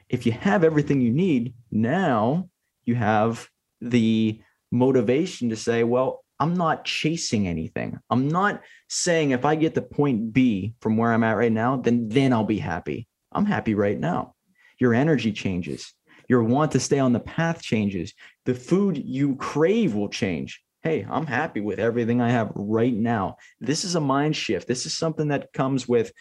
[0.08, 2.48] If you have everything you need now,
[2.84, 3.48] you have
[3.80, 7.98] the motivation to say, well, I'm not chasing anything.
[8.08, 11.76] I'm not saying if I get to point B from where I'm at right now,
[11.76, 13.08] then then I'll be happy.
[13.32, 14.34] I'm happy right now
[14.78, 15.92] your energy changes.
[16.28, 18.14] Your want to stay on the path changes.
[18.44, 20.62] The food you crave will change.
[20.82, 23.36] Hey, I'm happy with everything I have right now.
[23.60, 24.68] This is a mind shift.
[24.68, 26.12] This is something that comes with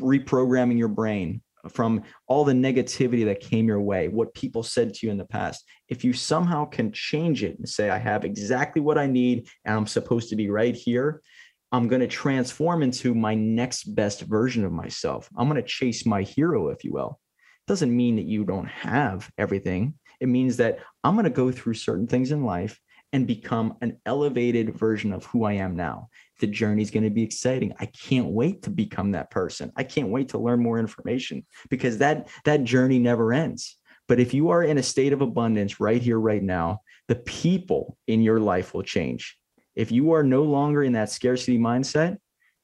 [0.00, 5.06] reprogramming your brain from all the negativity that came your way, what people said to
[5.06, 5.64] you in the past.
[5.88, 9.76] If you somehow can change it and say, I have exactly what I need and
[9.76, 11.22] I'm supposed to be right here,
[11.70, 15.28] I'm going to transform into my next best version of myself.
[15.36, 17.20] I'm going to chase my hero, if you will
[17.66, 19.94] It doesn't mean that you don't have everything.
[20.20, 22.78] It means that I'm going to go through certain things in life
[23.12, 26.08] and become an elevated version of who I am now.
[26.40, 27.72] The journey is going to be exciting.
[27.78, 29.72] I can't wait to become that person.
[29.76, 33.78] I can't wait to learn more information because that that journey never ends.
[34.08, 37.96] But if you are in a state of abundance right here right now, the people
[38.06, 39.38] in your life will change.
[39.74, 42.18] If you are no longer in that scarcity mindset,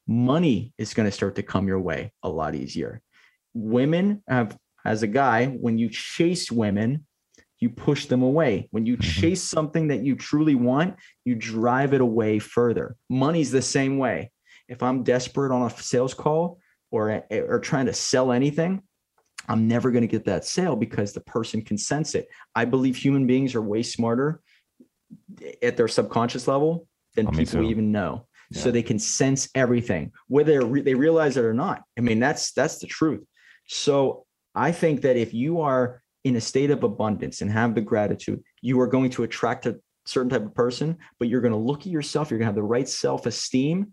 [0.07, 3.01] money is going to start to come your way a lot easier.
[3.55, 7.07] Women have as a guy, when you chase women,
[7.61, 8.69] you push them away.
[8.71, 9.21] When you mm-hmm.
[9.21, 12.97] chase something that you truly want, you drive it away further.
[13.09, 14.31] Money's the same way.
[14.69, 16.59] If I'm desperate on a sales call
[16.91, 18.83] or or trying to sell anything,
[19.49, 22.29] I'm never going to get that sale because the person can sense it.
[22.55, 24.41] I believe human beings are way smarter
[25.63, 28.27] at their subconscious level than oh, people even know.
[28.51, 28.63] Yeah.
[28.63, 31.83] So they can sense everything, whether they realize it or not.
[31.99, 33.25] I mean, that's that's the truth.
[33.67, 37.81] So I think that if you are in a state of abundance and have the
[37.81, 41.59] gratitude, you are going to attract a certain type of person, but you're going to
[41.59, 43.93] look at yourself, you're going to have the right self esteem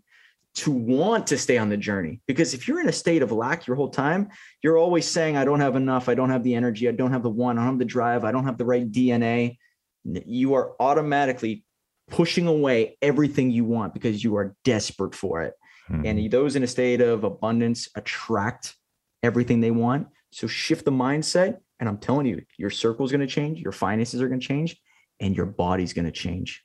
[0.56, 2.20] to want to stay on the journey.
[2.26, 4.30] Because if you're in a state of lack your whole time,
[4.62, 7.22] you're always saying, I don't have enough, I don't have the energy, I don't have
[7.22, 9.58] the one, I don't have the drive, I don't have the right DNA.
[10.04, 11.64] You are automatically
[12.10, 15.54] pushing away everything you want because you are desperate for it.
[15.90, 16.06] Mm-hmm.
[16.06, 18.76] And those in a state of abundance attract
[19.22, 20.08] everything they want.
[20.30, 21.58] So shift the mindset.
[21.78, 24.46] And I'm telling you, your circle is going to change, your finances are going to
[24.46, 24.76] change,
[25.20, 26.62] and your body's going to change.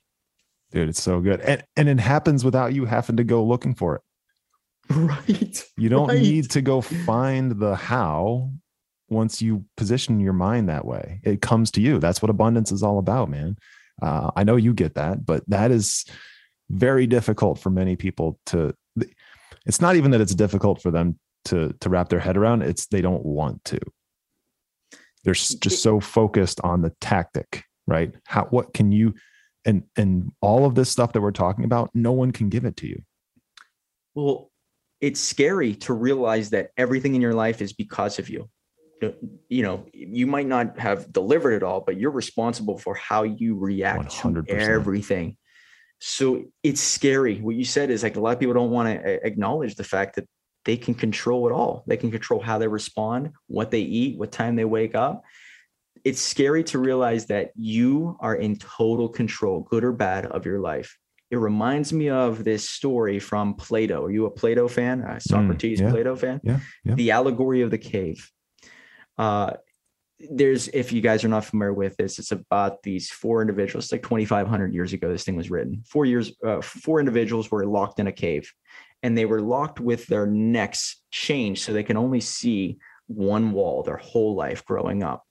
[0.70, 1.40] Dude, it's so good.
[1.40, 4.02] And and it happens without you having to go looking for it.
[4.90, 5.64] Right.
[5.76, 6.20] You don't right.
[6.20, 8.50] need to go find the how
[9.08, 11.20] once you position your mind that way.
[11.22, 11.98] It comes to you.
[11.98, 13.56] That's what abundance is all about, man.
[14.00, 16.06] Uh, I know you get that, but that is
[16.70, 18.74] very difficult for many people to.
[19.66, 22.86] It's not even that it's difficult for them to to wrap their head around it's
[22.86, 23.78] they don't want to
[25.24, 28.14] they're just so focused on the tactic right?
[28.26, 29.14] How what can you
[29.64, 32.76] and and all of this stuff that we're talking about no one can give it
[32.78, 33.02] to you.
[34.14, 34.50] Well
[35.00, 38.48] it's scary to realize that everything in your life is because of you.
[39.48, 43.56] You know you might not have delivered it all but you're responsible for how you
[43.56, 44.46] react 100%.
[44.46, 45.36] to everything.
[46.00, 47.40] So it's scary.
[47.40, 49.84] What you said is like a lot of people don't want to uh, acknowledge the
[49.84, 50.26] fact that
[50.64, 51.84] they can control it all.
[51.86, 55.24] They can control how they respond, what they eat, what time they wake up.
[56.04, 60.60] It's scary to realize that you are in total control, good or bad, of your
[60.60, 60.98] life.
[61.30, 64.04] It reminds me of this story from Plato.
[64.04, 65.00] Are you a Plato fan?
[65.00, 66.40] A Socrates mm, yeah, Plato fan?
[66.42, 66.94] Yeah, yeah.
[66.94, 68.30] The allegory of the cave.
[69.16, 69.54] Uh,
[70.30, 73.86] there's, if you guys are not familiar with this, it's about these four individuals.
[73.86, 75.82] It's like 2,500 years ago, this thing was written.
[75.86, 78.52] Four years, uh, four individuals were locked in a cave
[79.02, 83.82] and they were locked with their necks changed so they can only see one wall
[83.82, 85.24] their whole life growing up.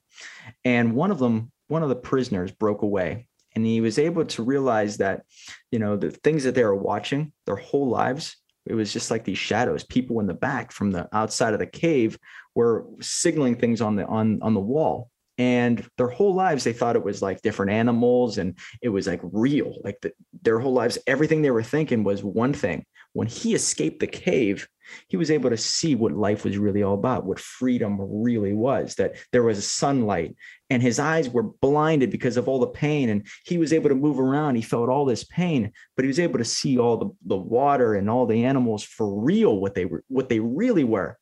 [0.64, 4.42] And one of them, one of the prisoners broke away and he was able to
[4.42, 5.22] realize that,
[5.70, 9.24] you know, the things that they were watching their whole lives, it was just like
[9.24, 9.84] these shadows.
[9.84, 12.18] People in the back from the outside of the cave
[12.54, 16.96] were signaling things on the on on the wall and their whole lives they thought
[16.96, 20.12] it was like different animals and it was like real like the,
[20.42, 24.68] their whole lives everything they were thinking was one thing when he escaped the cave,
[25.08, 28.94] he was able to see what life was really all about, what freedom really was,
[28.96, 30.34] that there was sunlight
[30.70, 33.08] and his eyes were blinded because of all the pain.
[33.08, 34.56] And he was able to move around.
[34.56, 37.94] He felt all this pain, but he was able to see all the, the water
[37.94, 41.18] and all the animals for real, what they were, what they really were.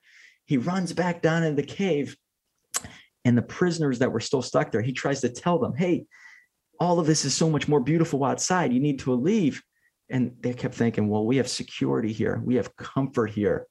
[0.47, 2.17] He runs back down in the cave
[3.25, 6.07] and the prisoners that were still stuck there, he tries to tell them, Hey,
[6.79, 8.73] all of this is so much more beautiful outside.
[8.73, 9.63] You need to leave.
[10.11, 13.67] And they kept thinking, well, we have security here, we have comfort here.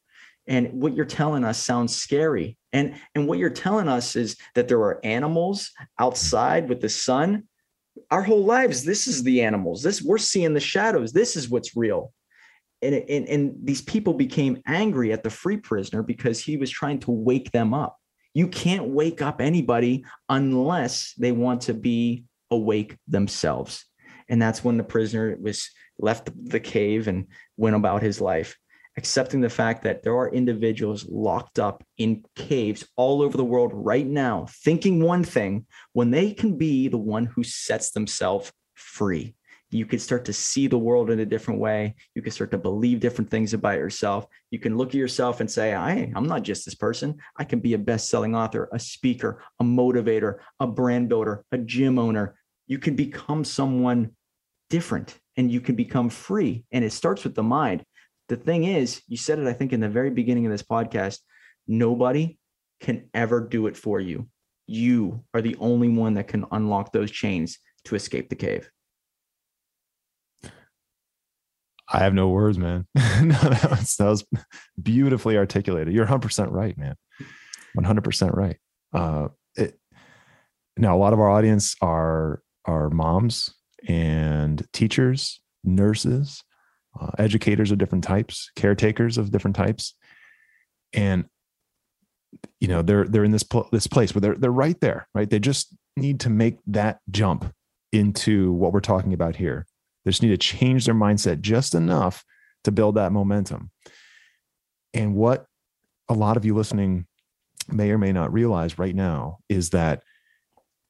[0.47, 2.57] And what you're telling us sounds scary.
[2.73, 7.43] And, and what you're telling us is that there are animals outside with the sun.
[8.09, 9.83] Our whole lives, this is the animals.
[9.83, 11.11] This we're seeing the shadows.
[11.11, 12.13] This is what's real.
[12.81, 16.99] And, and, and these people became angry at the free prisoner because he was trying
[17.01, 17.97] to wake them up.
[18.33, 23.85] You can't wake up anybody unless they want to be awake themselves.
[24.29, 25.69] And that's when the prisoner was
[25.99, 27.27] left the cave and
[27.57, 28.57] went about his life,
[28.97, 33.71] accepting the fact that there are individuals locked up in caves all over the world
[33.73, 39.35] right now, thinking one thing when they can be the one who sets themselves free.
[39.71, 41.93] You can start to see the world in a different way.
[42.15, 44.25] You can start to believe different things about yourself.
[44.49, 47.19] You can look at yourself and say, I, I'm not just this person.
[47.37, 51.59] I can be a best selling author, a speaker, a motivator, a brand builder, a
[51.59, 52.35] gym owner.
[52.65, 54.15] You can become someone
[54.69, 56.65] different and you can become free.
[56.71, 57.83] And it starts with the mind.
[58.27, 61.19] The thing is, you said it, I think, in the very beginning of this podcast
[61.67, 62.37] nobody
[62.81, 64.27] can ever do it for you.
[64.67, 68.69] You are the only one that can unlock those chains to escape the cave.
[71.91, 72.85] I have no words, man.
[72.95, 74.25] no, that, was, that was
[74.81, 75.93] beautifully articulated.
[75.93, 76.95] You're 100% right, man.
[77.77, 78.57] 100% right.
[78.93, 79.79] Uh, it,
[80.77, 83.53] now, a lot of our audience are are moms
[83.87, 86.43] and teachers, nurses,
[86.99, 89.95] uh, educators of different types, caretakers of different types,
[90.93, 91.25] and
[92.59, 95.29] you know they're they're in this pl- this place where they're they're right there, right?
[95.29, 97.53] They just need to make that jump
[97.91, 99.65] into what we're talking about here.
[100.03, 102.23] They just need to change their mindset just enough
[102.63, 103.71] to build that momentum.
[104.93, 105.45] And what
[106.07, 107.05] a lot of you listening
[107.67, 110.03] may or may not realize right now is that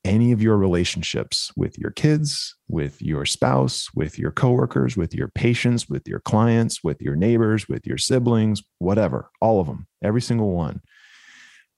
[0.06, 5.28] any of your relationships with your kids, with your spouse, with your coworkers, with your
[5.28, 10.22] patients, with your clients, with your neighbors, with your siblings, whatever, all of them, every
[10.22, 10.82] single one.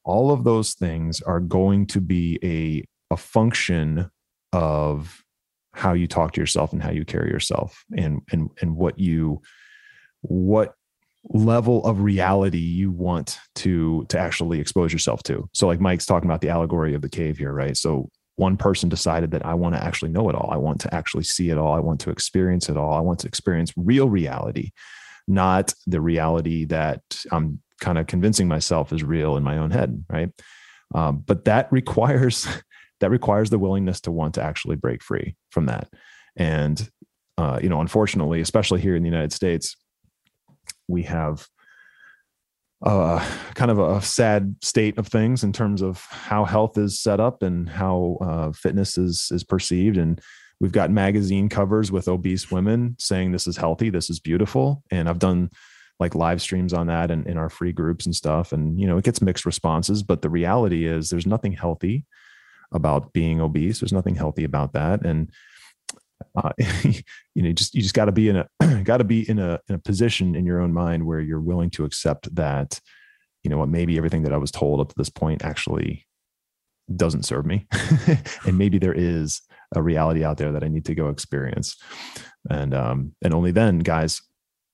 [0.03, 4.09] All of those things are going to be a, a function
[4.53, 5.23] of
[5.73, 9.41] how you talk to yourself and how you carry yourself and and and what you
[10.21, 10.75] what
[11.25, 15.47] level of reality you want to to actually expose yourself to.
[15.53, 17.77] So like mike's talking about the allegory of the cave here right?
[17.77, 20.49] So one person decided that i want to actually know it all.
[20.51, 21.73] I want to actually see it all.
[21.73, 22.93] I want to experience it all.
[22.93, 24.71] I want to experience real reality
[25.27, 27.01] not the reality that
[27.31, 30.29] i'm kind of convincing myself is real in my own head right?
[30.93, 32.47] Um, but that requires
[32.99, 35.89] that requires the willingness to want to actually break free from that.
[36.35, 36.89] And
[37.37, 39.75] uh, you know unfortunately especially here in the united states
[40.91, 41.47] we have
[42.83, 43.23] uh,
[43.53, 47.43] kind of a sad state of things in terms of how health is set up
[47.43, 49.97] and how uh, fitness is is perceived.
[49.97, 50.19] And
[50.59, 54.83] we've got magazine covers with obese women saying this is healthy this is beautiful.
[54.91, 55.49] And i've done
[55.99, 58.51] like live streams on that and in our free groups and stuff.
[58.51, 62.05] And you know it gets mixed responses but the reality is there's nothing healthy
[62.71, 63.79] about being obese.
[63.79, 65.05] There's nothing healthy about that.
[65.05, 65.29] And
[66.35, 66.51] uh,
[66.83, 68.47] you know, just you just got to be in a
[68.83, 71.69] got to be in a in a position in your own mind where you're willing
[71.71, 72.79] to accept that,
[73.43, 76.05] you know, what maybe everything that I was told up to this point actually
[76.95, 77.67] doesn't serve me,
[78.45, 79.41] and maybe there is
[79.73, 81.77] a reality out there that I need to go experience,
[82.49, 84.21] and um, and only then, guys,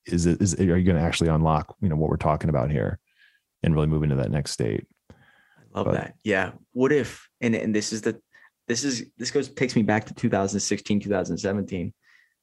[0.05, 2.71] is it is are you going to actually unlock you know what we're talking about
[2.71, 2.99] here,
[3.63, 4.85] and really move into that next state.
[5.11, 6.15] I love but, that.
[6.23, 6.51] Yeah.
[6.73, 8.19] What if and and this is the
[8.67, 11.93] this is this goes takes me back to 2016 2017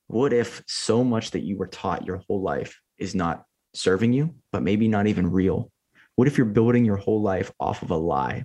[0.07, 4.35] what if so much that you were taught your whole life is not serving you
[4.53, 5.71] but maybe not even real?
[6.17, 8.45] What if you're building your whole life off of a lie?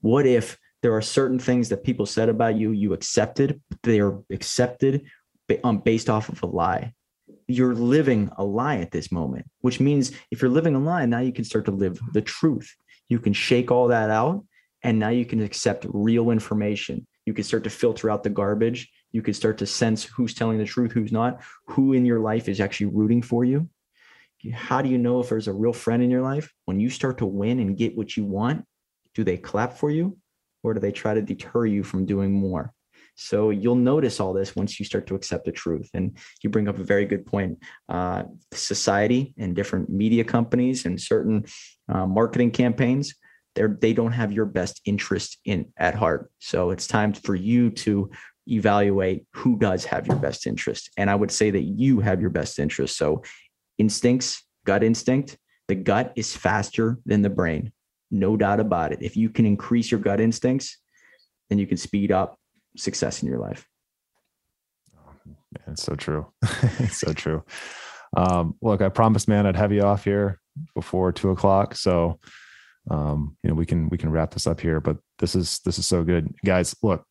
[0.00, 4.20] What if there are certain things that people said about you you accepted they are
[4.30, 5.06] accepted
[5.64, 6.92] um, based off of a lie?
[7.46, 11.20] You're living a lie at this moment which means if you're living a lie now
[11.20, 12.74] you can start to live the truth.
[13.08, 14.44] You can shake all that out
[14.82, 17.06] and now you can accept real information.
[17.26, 18.90] You can start to filter out the garbage.
[19.12, 22.48] You can start to sense who's telling the truth, who's not, who in your life
[22.48, 23.68] is actually rooting for you.
[24.52, 26.50] How do you know if there's a real friend in your life?
[26.64, 28.64] When you start to win and get what you want,
[29.14, 30.16] do they clap for you
[30.62, 32.72] or do they try to deter you from doing more?
[33.16, 35.90] So you'll notice all this once you start to accept the truth.
[35.92, 37.58] And you bring up a very good point.
[37.86, 38.22] Uh,
[38.52, 41.44] society and different media companies and certain
[41.88, 43.14] uh, marketing campaigns,
[43.54, 46.30] they're, they don't have your best interest in at heart.
[46.38, 48.10] So it's time for you to
[48.46, 50.90] evaluate who does have your best interest.
[50.96, 52.96] And I would say that you have your best interest.
[52.96, 53.22] So
[53.78, 55.36] instincts, gut instinct,
[55.68, 57.72] the gut is faster than the brain.
[58.10, 59.02] No doubt about it.
[59.02, 60.78] If you can increase your gut instincts,
[61.48, 62.38] then you can speed up
[62.76, 63.66] success in your life.
[65.66, 66.26] it's so true.
[66.78, 67.44] it's so true.
[68.16, 70.40] Um, look, I promised, man, I'd have you off here
[70.74, 71.76] before two o'clock.
[71.76, 72.18] So,
[72.90, 75.78] um, you know, we can, we can wrap this up here, but this is, this
[75.78, 76.74] is so good guys.
[76.82, 77.04] Look,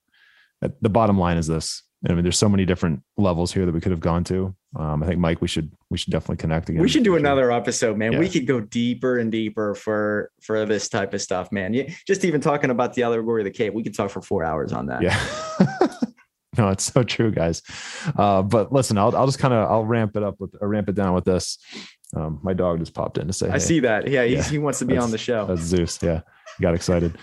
[0.62, 1.84] the bottom line is this.
[2.08, 4.56] I mean, there's so many different levels here that we could have gone to.
[4.78, 6.82] Um, I think Mike, we should we should definitely connect again.
[6.82, 8.14] We should do another episode, man.
[8.14, 8.20] Yeah.
[8.20, 11.74] We could go deeper and deeper for for this type of stuff, man.
[11.74, 14.46] You, just even talking about the allegory of the cave, we could talk for four
[14.46, 15.02] hours on that.
[15.02, 15.20] Yeah.
[16.58, 17.62] no, it's so true, guys.
[18.16, 20.88] Uh, but listen, I'll I'll just kind of I'll ramp it up with or ramp
[20.88, 21.58] it down with this.
[22.16, 23.50] Um, my dog just popped in to say.
[23.50, 24.08] I see that.
[24.08, 24.44] Yeah, yeah.
[24.44, 25.46] he wants to be on the show.
[25.46, 26.00] That's Zeus.
[26.02, 26.22] Yeah,
[26.60, 27.18] got excited.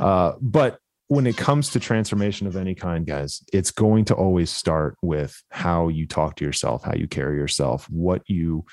[0.00, 4.50] Uh, but when it comes to transformation of any kind, guys, it's going to always
[4.50, 8.64] start with how you talk to yourself, how you carry yourself, what you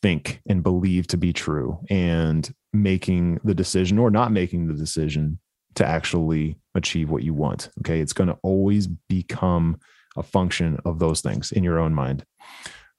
[0.00, 5.38] think and believe to be true, and making the decision or not making the decision
[5.74, 7.68] to actually achieve what you want.
[7.80, 8.00] Okay.
[8.00, 9.78] It's going to always become
[10.16, 12.24] a function of those things in your own mind.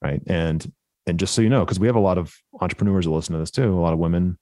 [0.04, 0.22] Right.
[0.28, 0.72] And,
[1.08, 3.40] and just so you know, because we have a lot of entrepreneurs that listen to
[3.40, 4.38] this too, a lot of women,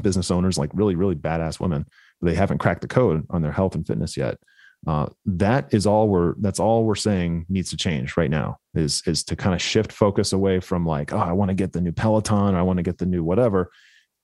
[0.00, 1.86] business owners, like really, really badass women
[2.22, 4.38] they haven't cracked the code on their health and fitness yet.
[4.86, 9.02] Uh, that is all we're that's all we're saying needs to change right now is
[9.06, 11.80] is to kind of shift focus away from like oh I want to get the
[11.80, 13.70] new Peloton or I want to get the new whatever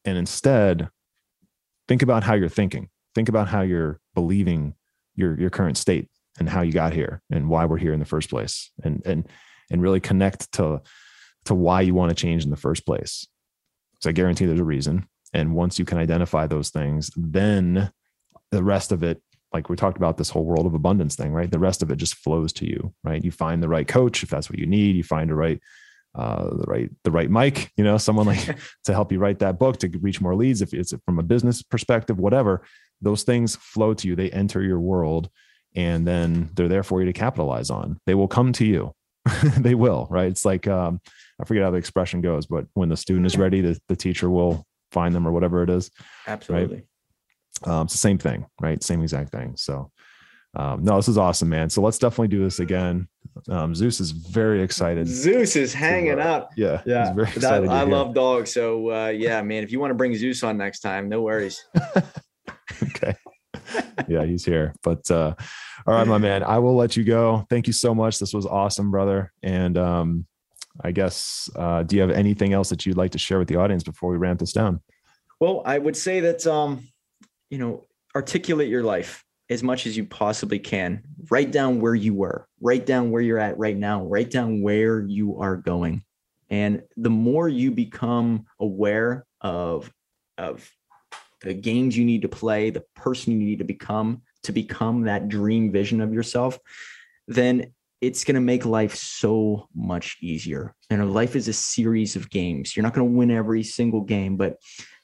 [0.04, 0.88] and instead
[1.86, 4.74] think about how you're thinking think about how you're believing
[5.14, 6.08] your your current state
[6.40, 9.28] and how you got here and why we're here in the first place and and
[9.70, 10.82] and really connect to
[11.44, 13.26] to why you want to change in the first place
[14.00, 17.90] so I guarantee there's a reason and once you can identify those things, then
[18.50, 19.22] the rest of it,
[19.52, 21.50] like we talked about this whole world of abundance thing, right?
[21.50, 23.22] The rest of it just flows to you, right?
[23.22, 24.96] You find the right coach if that's what you need.
[24.96, 25.60] You find the right,
[26.14, 29.58] uh, the right, the right Mike, you know, someone like to help you write that
[29.58, 30.62] book to reach more leads.
[30.62, 32.62] If it's from a business perspective, whatever,
[33.00, 34.16] those things flow to you.
[34.16, 35.30] They enter your world,
[35.76, 38.00] and then they're there for you to capitalize on.
[38.06, 38.92] They will come to you.
[39.56, 40.28] they will, right?
[40.28, 41.00] It's like um,
[41.40, 44.28] I forget how the expression goes, but when the student is ready, the, the teacher
[44.28, 45.90] will find them or whatever it is.
[46.26, 46.84] Absolutely.
[47.64, 47.72] Right?
[47.72, 48.82] Um, it's the same thing, right?
[48.82, 49.54] Same exact thing.
[49.56, 49.90] So,
[50.56, 51.70] um, no, this is awesome, man.
[51.70, 53.08] So let's definitely do this again.
[53.48, 55.06] Um, Zeus is very excited.
[55.06, 56.50] Zeus is hanging to, uh, up.
[56.56, 57.12] Yeah, yeah.
[57.12, 58.52] That, I love dogs.
[58.52, 59.62] So uh, yeah, man.
[59.62, 61.62] If you want to bring Zeus on next time, no worries.
[62.82, 63.14] okay.
[64.08, 64.74] yeah, he's here.
[64.82, 65.34] But uh,
[65.86, 66.42] all right, my man.
[66.42, 67.46] I will let you go.
[67.48, 68.18] Thank you so much.
[68.18, 69.32] This was awesome, brother.
[69.42, 70.26] And um,
[70.82, 73.56] I guess, uh, do you have anything else that you'd like to share with the
[73.56, 74.80] audience before we ramp this down?
[75.40, 76.88] Well, I would say that, um,
[77.50, 81.02] you know, articulate your life as much as you possibly can.
[81.30, 85.00] Write down where you were, write down where you're at right now, write down where
[85.00, 86.04] you are going.
[86.50, 89.92] And the more you become aware of,
[90.36, 90.70] of
[91.40, 95.28] the games you need to play, the person you need to become to become that
[95.28, 96.58] dream vision of yourself,
[97.26, 100.74] then it's going to make life so much easier.
[100.90, 102.76] Know, life is a series of games.
[102.76, 104.56] You're not going to win every single game, but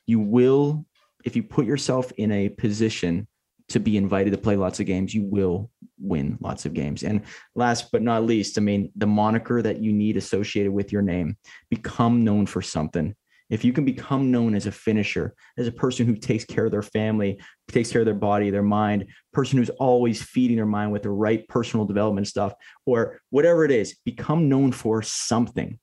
[0.06, 0.84] you will,
[1.24, 3.26] if you put yourself in a position
[3.68, 7.02] to be invited to play lots of games, you will win lots of games.
[7.02, 7.22] And
[7.54, 11.36] last but not least, I mean, the moniker that you need associated with your name,
[11.70, 13.14] become known for something
[13.54, 16.72] if you can become known as a finisher, as a person who takes care of
[16.72, 20.90] their family, takes care of their body, their mind, person who's always feeding their mind
[20.90, 22.52] with the right personal development stuff,
[22.84, 25.78] or whatever it is, become known for something.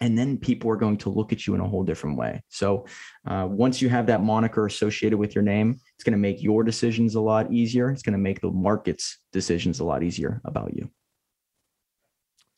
[0.00, 2.44] And then people are going to look at you in a whole different way.
[2.48, 2.86] So
[3.26, 6.62] uh, once you have that moniker associated with your name, it's going to make your
[6.62, 7.90] decisions a lot easier.
[7.90, 10.88] It's going to make the market's decisions a lot easier about you.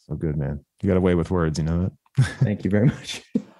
[0.00, 0.62] So good, man.
[0.82, 2.26] You got away with words, you know that?
[2.40, 3.22] Thank you very much.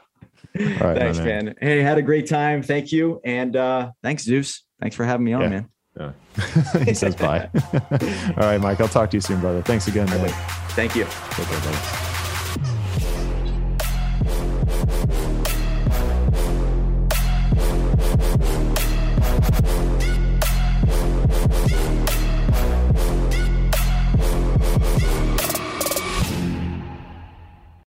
[0.55, 1.47] thanks, man.
[1.47, 1.55] man.
[1.61, 2.63] Hey, had a great time.
[2.63, 3.21] Thank you.
[3.25, 4.63] And uh, thanks, Zeus.
[4.81, 5.49] Thanks for having me on, yeah.
[5.49, 5.69] man.
[5.97, 6.13] Yeah.
[6.85, 7.51] he says bye.
[7.75, 8.81] All right, Mike.
[8.81, 9.63] I'll talk to you soon, brother.
[9.63, 10.07] Thanks again.
[10.07, 11.05] Thank you.
[11.05, 12.09] Okay,